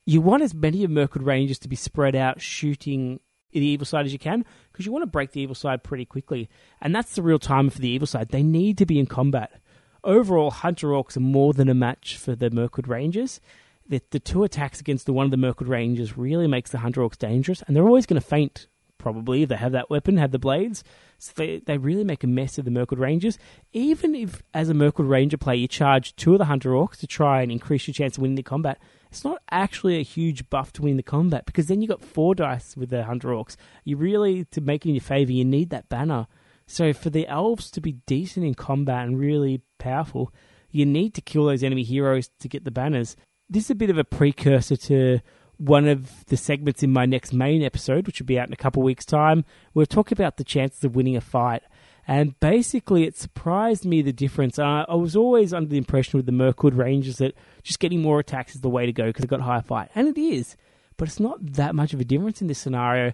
You 0.07 0.23
want 0.23 0.43
as 0.43 0.55
many 0.55 0.85
of 0.85 0.91
Mirkwood 0.91 1.23
Rangers 1.23 1.59
to 1.59 1.69
be 1.69 1.77
spread 1.77 2.17
out 2.17 2.41
shooting 2.41 3.21
the 3.53 3.67
evil 3.67 3.87
side 3.87 4.07
as 4.07 4.13
you 4.13 4.19
can 4.19 4.45
because 4.73 4.87
you 4.87 4.93
want 4.93 5.03
to 5.03 5.07
break 5.07 5.33
the 5.33 5.41
evil 5.41 5.55
side 5.55 5.83
pretty 5.83 6.05
quickly. 6.05 6.49
And 6.81 6.95
that's 6.95 7.15
the 7.15 7.23
real 7.23 7.39
time 7.39 7.71
for 7.71 7.79
the 7.79 7.89
evil 7.89 8.07
side. 8.07 8.29
They 8.29 8.43
need 8.43 8.79
to 8.79 8.87
be 8.87 8.99
in 8.99 9.07
combat. 9.07 9.61
Overall, 10.05 10.51
Hunter 10.51 10.89
Orcs 10.89 11.17
are 11.17 11.21
more 11.21 11.53
than 11.53 11.69
a 11.69 11.75
match 11.75 12.17
for 12.17 12.35
the 12.35 12.51
Mirkwood 12.51 12.89
Rangers. 12.89 13.41
The, 13.89 14.01
the 14.11 14.21
two 14.21 14.45
attacks 14.45 14.81
against 14.81 15.07
the 15.07 15.13
one 15.13 15.25
of 15.25 15.31
the 15.31 15.37
Mirkwood 15.37 15.69
Rangers 15.69 16.17
really 16.17 16.47
makes 16.47 16.71
the 16.71 16.79
Hunter 16.79 17.01
Orcs 17.01 17.19
dangerous, 17.19 17.63
and 17.63 17.75
they're 17.75 17.87
always 17.87 18.07
going 18.07 18.21
to 18.21 18.27
feint 18.27 18.67
probably 18.99 19.43
if 19.43 19.49
they 19.49 19.57
have 19.57 19.73
that 19.73 19.91
weapon, 19.91 20.17
have 20.17 20.33
the 20.33 20.39
blades. 20.39 20.85
So 21.19 21.33
they, 21.35 21.59
they 21.59 21.79
really 21.79 22.05
make 22.05 22.23
a 22.23 22.29
mess 22.29 22.59
of 22.59 22.65
the 22.65 22.71
Mirkwood 22.71 23.01
Rangers. 23.01 23.39
Even 23.73 24.15
if, 24.15 24.43
as 24.55 24.69
a 24.69 24.75
Mirkwood 24.75 25.09
Ranger 25.09 25.37
player, 25.37 25.57
you 25.57 25.69
charge 25.69 26.15
two 26.17 26.35
of 26.35 26.39
the 26.39 26.45
Hunter 26.45 26.71
Orcs 26.71 26.99
to 26.99 27.07
try 27.07 27.43
and 27.43 27.51
increase 27.51 27.87
your 27.87 27.95
chance 27.95 28.17
of 28.17 28.23
winning 28.23 28.37
the 28.37 28.43
combat, 28.43 28.79
it's 29.11 29.25
not 29.25 29.41
actually 29.51 29.99
a 29.99 30.03
huge 30.03 30.49
buff 30.51 30.73
to 30.75 30.83
win 30.83 30.97
the 30.97 31.03
combat 31.03 31.47
because 31.47 31.67
then 31.67 31.81
you 31.81 31.89
got 31.89 32.03
four 32.03 32.35
dice 32.35 32.77
with 32.77 32.91
the 32.91 33.05
Hunter 33.05 33.29
Orcs. 33.29 33.57
You 33.85 33.97
really, 33.97 34.45
to 34.47 34.61
make 34.61 34.85
it 34.85 34.91
in 34.91 34.95
your 34.95 35.03
favour, 35.03 35.33
you 35.33 35.45
need 35.45 35.71
that 35.71 35.89
banner. 35.89 36.27
So 36.67 36.93
for 36.93 37.09
the 37.11 37.27
elves 37.27 37.71
to 37.73 37.81
be 37.81 37.93
decent 38.07 38.45
in 38.45 38.55
combat 38.55 39.07
and 39.07 39.19
really 39.19 39.63
powerful, 39.79 40.33
you 40.71 40.85
need 40.85 41.15
to 41.15 41.23
kill 41.23 41.47
those 41.47 41.63
enemy 41.63 41.83
heroes 41.83 42.31
to 42.41 42.49
get 42.49 42.65
the 42.65 42.71
banners. 42.71 43.17
This 43.49 43.65
is 43.65 43.71
a 43.71 43.75
bit 43.75 43.89
of 43.89 43.97
a 43.97 44.05
precursor 44.05 44.77
to 44.77 45.21
one 45.59 45.87
of 45.87 46.25
the 46.27 46.37
segments 46.37 46.83
in 46.83 46.93
my 46.93 47.05
next 47.05 47.33
main 47.33 47.63
episode, 47.63 48.07
which 48.07 48.21
will 48.21 48.27
be 48.27 48.39
out 48.39 48.47
in 48.47 48.53
a 48.53 48.57
couple 48.57 48.83
weeks' 48.83 49.05
time. 49.05 49.45
We'll 49.75 49.87
talk 49.87 50.11
about 50.11 50.37
the 50.37 50.45
chances 50.45 50.85
of 50.85 50.97
winning 50.97 51.17
a 51.17 51.21
fight. 51.21 51.63
And 52.07 52.41
basically, 52.41 53.05
it 53.05 53.19
surprised 53.19 53.85
me 53.85 54.01
the 54.01 54.15
difference. 54.15 54.59
Uh, 54.59 54.87
I 54.89 54.95
was 54.95 55.15
always 55.15 55.53
under 55.53 55.69
the 55.69 55.77
impression 55.77 56.17
with 56.17 56.25
the 56.25 56.33
Mirkwood 56.33 56.75
Rangers 56.75 57.19
that 57.19 57.37
just 57.63 57.81
getting 57.81 58.01
more 58.01 58.19
attacks 58.19 58.55
is 58.55 58.63
the 58.63 58.71
way 58.71 58.87
to 58.87 58.93
go 58.93 59.07
because 59.09 59.23
they've 59.23 59.29
got 59.29 59.43
higher 59.43 59.61
fight. 59.61 59.91
And 59.95 60.09
it 60.09 60.19
is. 60.19 60.57
But 60.97 61.09
it's 61.09 61.21
not 61.21 61.39
that 61.55 61.75
much 61.75 61.93
of 61.93 62.01
a 62.01 62.05
difference 62.05 62.41
in 62.41 62.47
this 62.47 62.59
scenario. 62.59 63.13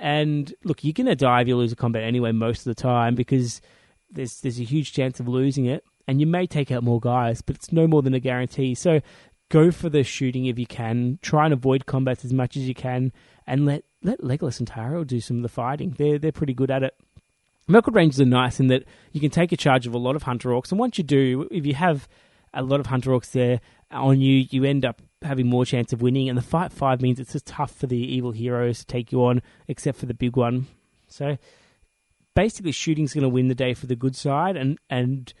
And 0.00 0.54
look, 0.62 0.84
you're 0.84 0.92
going 0.92 1.06
to 1.06 1.16
die 1.16 1.40
if 1.40 1.48
you 1.48 1.56
lose 1.56 1.72
a 1.72 1.76
combat 1.76 2.04
anyway 2.04 2.30
most 2.30 2.60
of 2.60 2.64
the 2.64 2.80
time 2.80 3.14
because 3.14 3.60
there's 4.10 4.40
there's 4.40 4.60
a 4.60 4.64
huge 4.64 4.92
chance 4.92 5.18
of 5.18 5.26
losing 5.26 5.66
it. 5.66 5.84
And 6.06 6.20
you 6.20 6.26
may 6.26 6.46
take 6.46 6.70
out 6.70 6.84
more 6.84 7.00
guys, 7.00 7.42
but 7.42 7.56
it's 7.56 7.72
no 7.72 7.88
more 7.88 8.00
than 8.00 8.14
a 8.14 8.20
guarantee. 8.20 8.76
So 8.76 9.00
go 9.48 9.70
for 9.70 9.88
the 9.88 10.02
shooting 10.02 10.46
if 10.46 10.58
you 10.58 10.66
can. 10.66 11.18
Try 11.22 11.44
and 11.44 11.54
avoid 11.54 11.86
combats 11.86 12.24
as 12.24 12.32
much 12.32 12.56
as 12.56 12.68
you 12.68 12.74
can, 12.74 13.12
and 13.46 13.66
let 13.66 13.84
let 14.02 14.20
Legolas 14.20 14.58
and 14.58 14.68
Tauriel 14.68 15.06
do 15.06 15.20
some 15.20 15.38
of 15.38 15.42
the 15.42 15.48
fighting. 15.48 15.94
They're 15.96 16.18
they're 16.18 16.32
pretty 16.32 16.54
good 16.54 16.70
at 16.70 16.82
it. 16.82 16.94
Mirkwood 17.68 17.96
Rangers 17.96 18.20
are 18.20 18.26
nice 18.26 18.60
in 18.60 18.68
that 18.68 18.84
you 19.12 19.20
can 19.20 19.30
take 19.30 19.50
a 19.50 19.56
charge 19.56 19.86
of 19.86 19.94
a 19.94 19.98
lot 19.98 20.16
of 20.16 20.22
Hunter 20.22 20.50
Orcs, 20.50 20.70
and 20.70 20.78
once 20.78 20.98
you 20.98 21.04
do, 21.04 21.48
if 21.50 21.66
you 21.66 21.74
have 21.74 22.08
a 22.54 22.62
lot 22.62 22.80
of 22.80 22.86
Hunter 22.86 23.10
Orcs 23.10 23.32
there 23.32 23.60
on 23.90 24.20
you, 24.20 24.46
you 24.50 24.64
end 24.64 24.84
up 24.84 25.02
having 25.22 25.46
more 25.48 25.64
chance 25.64 25.92
of 25.92 26.02
winning. 26.02 26.28
And 26.28 26.38
the 26.38 26.42
fight 26.42 26.72
five 26.72 27.00
means 27.00 27.18
it's 27.18 27.32
just 27.32 27.46
tough 27.46 27.72
for 27.72 27.86
the 27.86 27.98
evil 27.98 28.32
heroes 28.32 28.80
to 28.80 28.86
take 28.86 29.12
you 29.12 29.24
on, 29.24 29.42
except 29.68 29.98
for 29.98 30.06
the 30.06 30.14
big 30.14 30.36
one. 30.36 30.66
So 31.08 31.38
basically, 32.34 32.72
shooting's 32.72 33.14
going 33.14 33.22
to 33.22 33.28
win 33.28 33.48
the 33.48 33.54
day 33.54 33.74
for 33.74 33.86
the 33.86 33.96
good 33.96 34.16
side, 34.16 34.56
and 34.56 34.78
and 34.88 35.32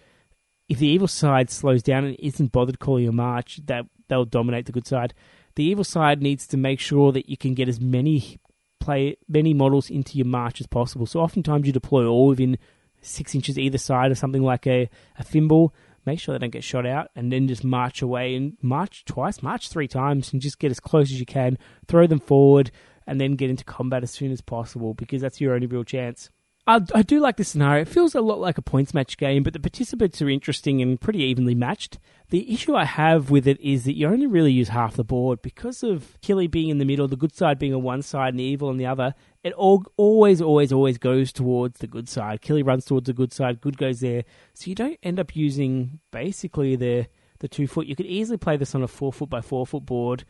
if 0.68 0.78
the 0.78 0.88
evil 0.88 1.08
side 1.08 1.50
slows 1.50 1.82
down 1.82 2.04
and 2.04 2.16
isn't 2.18 2.52
bothered 2.52 2.80
calling 2.80 3.06
a 3.06 3.12
march, 3.12 3.60
that 3.66 3.86
they'll 4.08 4.24
dominate 4.24 4.66
the 4.66 4.72
good 4.72 4.86
side. 4.86 5.14
The 5.54 5.64
evil 5.64 5.84
side 5.84 6.22
needs 6.22 6.46
to 6.48 6.56
make 6.56 6.80
sure 6.80 7.12
that 7.12 7.28
you 7.28 7.36
can 7.36 7.54
get 7.54 7.68
as 7.68 7.80
many 7.80 8.38
play 8.78 9.16
many 9.28 9.54
models 9.54 9.90
into 9.90 10.16
your 10.16 10.26
march 10.26 10.60
as 10.60 10.66
possible. 10.66 11.06
So 11.06 11.20
oftentimes 11.20 11.66
you 11.66 11.72
deploy 11.72 12.06
all 12.06 12.28
within 12.28 12.58
six 13.00 13.34
inches 13.34 13.58
either 13.58 13.78
side 13.78 14.10
of 14.10 14.18
something 14.18 14.42
like 14.42 14.66
a, 14.66 14.88
a 15.18 15.24
Fimbul. 15.24 15.70
Make 16.04 16.20
sure 16.20 16.34
they 16.34 16.38
don't 16.38 16.52
get 16.52 16.62
shot 16.62 16.86
out, 16.86 17.10
and 17.16 17.32
then 17.32 17.48
just 17.48 17.64
march 17.64 18.00
away 18.00 18.36
and 18.36 18.56
march 18.62 19.04
twice, 19.06 19.42
march 19.42 19.70
three 19.70 19.88
times, 19.88 20.32
and 20.32 20.40
just 20.40 20.60
get 20.60 20.70
as 20.70 20.78
close 20.78 21.10
as 21.10 21.18
you 21.18 21.26
can. 21.26 21.58
Throw 21.88 22.06
them 22.06 22.20
forward, 22.20 22.70
and 23.08 23.20
then 23.20 23.34
get 23.34 23.50
into 23.50 23.64
combat 23.64 24.04
as 24.04 24.12
soon 24.12 24.30
as 24.30 24.40
possible 24.40 24.94
because 24.94 25.20
that's 25.20 25.40
your 25.40 25.54
only 25.54 25.66
real 25.66 25.82
chance. 25.82 26.30
I, 26.66 26.80
I 26.94 27.02
do 27.02 27.20
like 27.20 27.36
this 27.36 27.48
scenario. 27.48 27.82
It 27.82 27.88
feels 27.88 28.14
a 28.14 28.20
lot 28.20 28.40
like 28.40 28.58
a 28.58 28.62
points 28.62 28.92
match 28.92 29.16
game, 29.16 29.44
but 29.44 29.52
the 29.52 29.60
participants 29.60 30.20
are 30.20 30.28
interesting 30.28 30.82
and 30.82 31.00
pretty 31.00 31.22
evenly 31.22 31.54
matched. 31.54 31.98
The 32.30 32.52
issue 32.52 32.74
I 32.74 32.84
have 32.84 33.30
with 33.30 33.46
it 33.46 33.60
is 33.60 33.84
that 33.84 33.96
you 33.96 34.08
only 34.08 34.26
really 34.26 34.50
use 34.50 34.68
half 34.68 34.96
the 34.96 35.04
board 35.04 35.42
because 35.42 35.84
of 35.84 36.18
Kili 36.22 36.50
being 36.50 36.68
in 36.68 36.78
the 36.78 36.84
middle, 36.84 37.06
the 37.06 37.16
good 37.16 37.34
side 37.34 37.60
being 37.60 37.72
on 37.72 37.84
one 37.84 38.02
side 38.02 38.30
and 38.30 38.40
the 38.40 38.44
evil 38.44 38.68
on 38.68 38.78
the 38.78 38.86
other. 38.86 39.14
It 39.44 39.52
all, 39.52 39.84
always, 39.96 40.42
always, 40.42 40.72
always 40.72 40.98
goes 40.98 41.32
towards 41.32 41.78
the 41.78 41.86
good 41.86 42.08
side. 42.08 42.42
Kili 42.42 42.66
runs 42.66 42.84
towards 42.84 43.06
the 43.06 43.12
good 43.12 43.32
side, 43.32 43.60
good 43.60 43.78
goes 43.78 44.00
there. 44.00 44.24
So 44.54 44.68
you 44.68 44.74
don't 44.74 44.98
end 45.04 45.20
up 45.20 45.36
using 45.36 46.00
basically 46.10 46.74
the 46.74 47.06
the 47.38 47.48
two 47.48 47.66
foot. 47.66 47.86
You 47.86 47.94
could 47.94 48.06
easily 48.06 48.38
play 48.38 48.56
this 48.56 48.74
on 48.74 48.82
a 48.82 48.88
four 48.88 49.12
foot 49.12 49.28
by 49.28 49.42
four 49.42 49.66
foot 49.66 49.84
board 49.84 50.24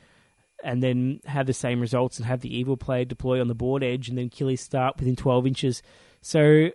and 0.63 0.83
then 0.83 1.21
have 1.27 1.47
the 1.47 1.53
same 1.55 1.81
results 1.81 2.19
and 2.19 2.27
have 2.27 2.41
the 2.41 2.55
evil 2.55 2.77
player 2.77 3.05
deploy 3.05 3.41
on 3.41 3.49
the 3.49 3.55
board 3.55 3.83
edge 3.83 4.09
and 4.09 4.19
then 4.19 4.29
Kili 4.29 4.59
start 4.59 4.99
within 4.99 5.17
12 5.17 5.47
inches. 5.47 5.83
So 6.27 6.71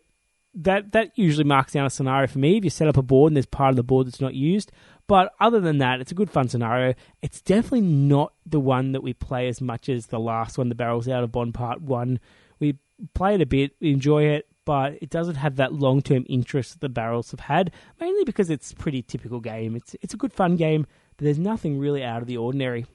that 0.53 0.93
that 0.93 1.11
usually 1.15 1.43
marks 1.43 1.73
down 1.73 1.85
a 1.85 1.89
scenario 1.89 2.25
for 2.27 2.39
me 2.39 2.55
if 2.55 2.63
you 2.63 2.69
set 2.69 2.87
up 2.87 2.95
a 2.95 3.01
board 3.01 3.31
and 3.31 3.35
there's 3.35 3.45
part 3.45 3.71
of 3.71 3.75
the 3.75 3.83
board 3.83 4.07
that's 4.07 4.21
not 4.21 4.33
used. 4.33 4.71
But 5.07 5.33
other 5.41 5.59
than 5.59 5.79
that, 5.79 5.99
it's 5.99 6.13
a 6.13 6.15
good 6.15 6.31
fun 6.31 6.47
scenario. 6.47 6.93
It's 7.21 7.41
definitely 7.41 7.81
not 7.81 8.31
the 8.45 8.61
one 8.61 8.93
that 8.93 9.03
we 9.03 9.11
play 9.13 9.49
as 9.49 9.59
much 9.59 9.89
as 9.89 10.05
the 10.05 10.21
last 10.21 10.57
one, 10.57 10.69
the 10.69 10.75
Barrels 10.75 11.09
Out 11.09 11.25
of 11.25 11.33
Bond 11.33 11.53
Part 11.53 11.81
1. 11.81 12.17
We 12.59 12.77
play 13.13 13.35
it 13.35 13.41
a 13.41 13.45
bit, 13.45 13.75
we 13.81 13.91
enjoy 13.91 14.23
it, 14.23 14.47
but 14.63 14.93
it 15.01 15.09
doesn't 15.09 15.35
have 15.35 15.57
that 15.57 15.73
long 15.73 16.01
term 16.01 16.25
interest 16.29 16.71
that 16.71 16.79
the 16.79 16.87
Barrels 16.87 17.31
have 17.31 17.41
had, 17.41 17.71
mainly 17.99 18.23
because 18.23 18.49
it's 18.49 18.73
pretty 18.73 19.01
typical 19.01 19.41
game. 19.41 19.75
It's, 19.75 19.97
it's 20.01 20.13
a 20.13 20.17
good 20.17 20.31
fun 20.31 20.55
game, 20.55 20.87
but 21.17 21.25
there's 21.25 21.39
nothing 21.39 21.77
really 21.77 22.05
out 22.05 22.21
of 22.21 22.27
the 22.29 22.37
ordinary. 22.37 22.85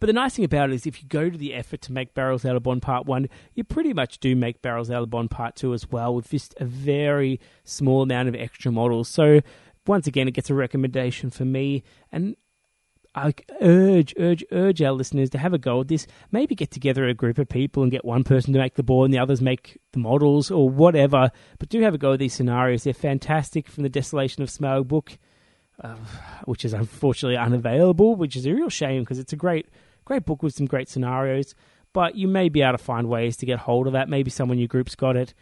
But 0.00 0.06
the 0.06 0.12
nice 0.12 0.34
thing 0.36 0.44
about 0.44 0.70
it 0.70 0.74
is 0.74 0.86
if 0.86 1.02
you 1.02 1.08
go 1.08 1.30
to 1.30 1.38
the 1.38 1.54
effort 1.54 1.80
to 1.82 1.92
make 1.92 2.14
Barrels 2.14 2.44
Out 2.44 2.56
of 2.56 2.62
Bond 2.62 2.82
Part 2.82 3.06
1, 3.06 3.28
you 3.54 3.64
pretty 3.64 3.92
much 3.92 4.18
do 4.18 4.36
make 4.36 4.62
Barrels 4.62 4.90
Out 4.90 5.02
of 5.02 5.10
Bond 5.10 5.30
Part 5.30 5.56
2 5.56 5.74
as 5.74 5.90
well 5.90 6.14
with 6.14 6.30
just 6.30 6.54
a 6.58 6.64
very 6.64 7.40
small 7.64 8.02
amount 8.02 8.28
of 8.28 8.34
extra 8.34 8.70
models. 8.70 9.08
So 9.08 9.40
once 9.86 10.06
again, 10.06 10.28
it 10.28 10.32
gets 10.32 10.50
a 10.50 10.54
recommendation 10.54 11.30
for 11.30 11.44
me. 11.44 11.82
And 12.12 12.36
I 13.14 13.32
urge, 13.62 14.14
urge, 14.18 14.44
urge 14.52 14.82
our 14.82 14.92
listeners 14.92 15.30
to 15.30 15.38
have 15.38 15.54
a 15.54 15.58
go 15.58 15.80
at 15.80 15.88
this. 15.88 16.06
Maybe 16.30 16.54
get 16.54 16.70
together 16.70 17.06
a 17.06 17.14
group 17.14 17.38
of 17.38 17.48
people 17.48 17.82
and 17.82 17.90
get 17.90 18.04
one 18.04 18.24
person 18.24 18.52
to 18.52 18.58
make 18.58 18.74
the 18.74 18.82
board 18.82 19.06
and 19.06 19.14
the 19.14 19.18
others 19.18 19.40
make 19.40 19.78
the 19.92 19.98
models 19.98 20.50
or 20.50 20.68
whatever. 20.68 21.30
But 21.58 21.70
do 21.70 21.80
have 21.80 21.94
a 21.94 21.98
go 21.98 22.12
at 22.12 22.18
these 22.18 22.34
scenarios. 22.34 22.84
They're 22.84 22.92
fantastic 22.92 23.68
from 23.68 23.84
the 23.84 23.88
Desolation 23.88 24.42
of 24.42 24.50
Smaug 24.50 24.86
book, 24.88 25.16
uh, 25.82 25.96
which 26.44 26.64
is 26.64 26.72
unfortunately 26.72 27.36
unavailable, 27.36 28.14
which 28.14 28.36
is 28.36 28.46
a 28.46 28.52
real 28.52 28.68
shame 28.68 29.02
because 29.02 29.18
it's 29.18 29.32
a 29.32 29.36
great 29.36 29.66
Great 30.06 30.24
book 30.24 30.40
with 30.40 30.54
some 30.54 30.66
great 30.66 30.88
scenarios, 30.88 31.56
but 31.92 32.14
you 32.14 32.28
may 32.28 32.48
be 32.48 32.62
able 32.62 32.78
to 32.78 32.78
find 32.78 33.08
ways 33.08 33.36
to 33.38 33.44
get 33.44 33.58
hold 33.58 33.88
of 33.88 33.92
that. 33.92 34.08
Maybe 34.08 34.30
someone 34.30 34.54
in 34.54 34.60
your 34.60 34.68
group's 34.68 34.94
got 34.94 35.16
it. 35.16 35.34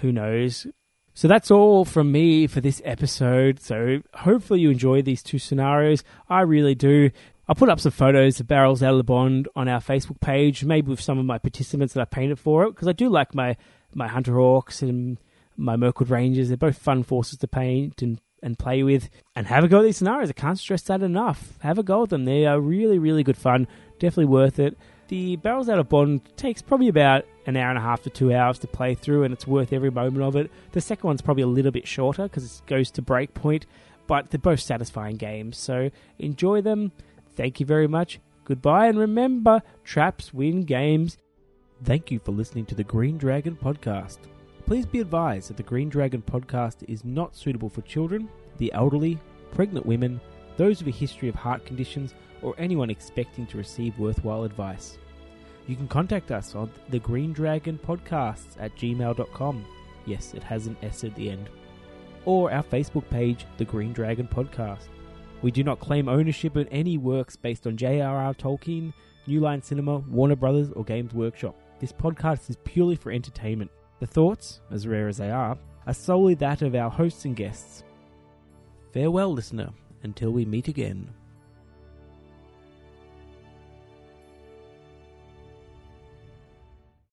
Who 0.00 0.10
knows? 0.10 0.66
So 1.14 1.28
that's 1.28 1.52
all 1.52 1.84
from 1.84 2.10
me 2.10 2.48
for 2.48 2.60
this 2.60 2.82
episode. 2.84 3.60
So 3.60 4.02
hopefully 4.12 4.58
you 4.58 4.70
enjoy 4.70 5.02
these 5.02 5.22
two 5.22 5.38
scenarios. 5.38 6.02
I 6.28 6.40
really 6.40 6.74
do. 6.74 7.10
I'll 7.48 7.54
put 7.54 7.68
up 7.68 7.78
some 7.78 7.92
photos 7.92 8.40
of 8.40 8.48
barrels 8.48 8.82
out 8.82 8.90
of 8.90 8.98
the 8.98 9.04
bond 9.04 9.46
on 9.54 9.68
our 9.68 9.78
Facebook 9.78 10.20
page, 10.20 10.64
maybe 10.64 10.90
with 10.90 11.00
some 11.00 11.20
of 11.20 11.24
my 11.24 11.38
participants 11.38 11.94
that 11.94 12.00
I 12.00 12.06
painted 12.06 12.40
for 12.40 12.64
it, 12.64 12.70
because 12.70 12.88
I 12.88 12.92
do 12.92 13.08
like 13.08 13.36
my, 13.36 13.56
my 13.94 14.08
Hunter 14.08 14.32
Orcs 14.32 14.82
and 14.82 15.16
my 15.56 15.76
Mirkwood 15.76 16.10
Rangers. 16.10 16.48
They're 16.48 16.56
both 16.56 16.76
fun 16.76 17.04
forces 17.04 17.38
to 17.38 17.46
paint 17.46 18.02
and 18.02 18.20
and 18.46 18.56
play 18.56 18.84
with 18.84 19.10
and 19.34 19.48
have 19.48 19.64
a 19.64 19.68
go 19.68 19.80
at 19.80 19.82
these 19.82 19.96
scenarios. 19.96 20.30
I 20.30 20.32
can't 20.32 20.58
stress 20.58 20.82
that 20.82 21.02
enough. 21.02 21.58
Have 21.60 21.78
a 21.78 21.82
go 21.82 22.04
at 22.04 22.10
them. 22.10 22.24
They 22.24 22.46
are 22.46 22.60
really, 22.60 22.96
really 22.96 23.24
good 23.24 23.36
fun. 23.36 23.66
Definitely 23.98 24.26
worth 24.26 24.60
it. 24.60 24.78
The 25.08 25.34
Barrels 25.36 25.68
Out 25.68 25.80
of 25.80 25.88
Bond 25.88 26.20
takes 26.36 26.62
probably 26.62 26.86
about 26.86 27.24
an 27.46 27.56
hour 27.56 27.70
and 27.70 27.78
a 27.78 27.82
half 27.82 28.02
to 28.04 28.10
two 28.10 28.32
hours 28.32 28.60
to 28.60 28.68
play 28.68 28.94
through, 28.94 29.24
and 29.24 29.34
it's 29.34 29.48
worth 29.48 29.72
every 29.72 29.90
moment 29.90 30.22
of 30.22 30.36
it. 30.36 30.50
The 30.72 30.80
second 30.80 31.08
one's 31.08 31.22
probably 31.22 31.42
a 31.42 31.48
little 31.48 31.72
bit 31.72 31.88
shorter 31.88 32.22
because 32.22 32.44
it 32.60 32.66
goes 32.66 32.90
to 32.92 33.02
breakpoint, 33.02 33.64
but 34.06 34.30
they're 34.30 34.38
both 34.38 34.60
satisfying 34.60 35.16
games. 35.16 35.58
So 35.58 35.90
enjoy 36.20 36.60
them. 36.60 36.92
Thank 37.34 37.58
you 37.58 37.66
very 37.66 37.88
much. 37.88 38.20
Goodbye, 38.44 38.86
and 38.86 38.98
remember, 38.98 39.60
traps 39.82 40.32
win 40.32 40.62
games. 40.62 41.18
Thank 41.82 42.12
you 42.12 42.20
for 42.20 42.30
listening 42.30 42.66
to 42.66 42.76
the 42.76 42.84
Green 42.84 43.18
Dragon 43.18 43.56
Podcast. 43.56 44.18
Please 44.66 44.84
be 44.84 44.98
advised 44.98 45.48
that 45.48 45.56
the 45.56 45.62
Green 45.62 45.88
Dragon 45.88 46.20
podcast 46.20 46.78
is 46.88 47.04
not 47.04 47.36
suitable 47.36 47.68
for 47.68 47.82
children, 47.82 48.28
the 48.58 48.72
elderly, 48.72 49.16
pregnant 49.52 49.86
women, 49.86 50.20
those 50.56 50.80
with 50.80 50.92
a 50.92 50.98
history 50.98 51.28
of 51.28 51.36
heart 51.36 51.64
conditions, 51.64 52.14
or 52.42 52.52
anyone 52.58 52.90
expecting 52.90 53.46
to 53.46 53.58
receive 53.58 53.96
worthwhile 53.96 54.42
advice. 54.42 54.98
You 55.68 55.76
can 55.76 55.86
contact 55.86 56.32
us 56.32 56.56
on 56.56 56.68
the 56.88 56.98
Green 56.98 57.32
Dragon 57.32 57.78
Podcasts 57.78 58.56
at 58.58 58.74
gmail.com. 58.74 59.64
Yes, 60.04 60.34
it 60.34 60.42
has 60.42 60.66
an 60.66 60.76
S 60.82 61.04
at 61.04 61.14
the 61.14 61.30
end. 61.30 61.48
Or 62.24 62.50
our 62.50 62.64
Facebook 62.64 63.08
page, 63.08 63.46
The 63.58 63.64
Green 63.64 63.92
Dragon 63.92 64.26
Podcast. 64.26 64.88
We 65.42 65.52
do 65.52 65.62
not 65.62 65.78
claim 65.78 66.08
ownership 66.08 66.56
of 66.56 66.66
any 66.72 66.98
works 66.98 67.36
based 67.36 67.68
on 67.68 67.76
J.R.R. 67.76 68.34
Tolkien, 68.34 68.92
New 69.28 69.38
Line 69.38 69.62
Cinema, 69.62 69.98
Warner 69.98 70.34
Brothers, 70.34 70.72
or 70.72 70.82
Games 70.82 71.14
Workshop. 71.14 71.54
This 71.78 71.92
podcast 71.92 72.50
is 72.50 72.56
purely 72.64 72.96
for 72.96 73.12
entertainment. 73.12 73.70
The 73.98 74.06
thoughts, 74.06 74.60
as 74.70 74.86
rare 74.86 75.08
as 75.08 75.16
they 75.16 75.30
are, 75.30 75.56
are 75.86 75.94
solely 75.94 76.34
that 76.34 76.62
of 76.62 76.74
our 76.74 76.90
hosts 76.90 77.24
and 77.24 77.34
guests. 77.34 77.84
Farewell, 78.92 79.32
listener, 79.32 79.70
until 80.02 80.30
we 80.30 80.44
meet 80.44 80.68
again. 80.68 81.08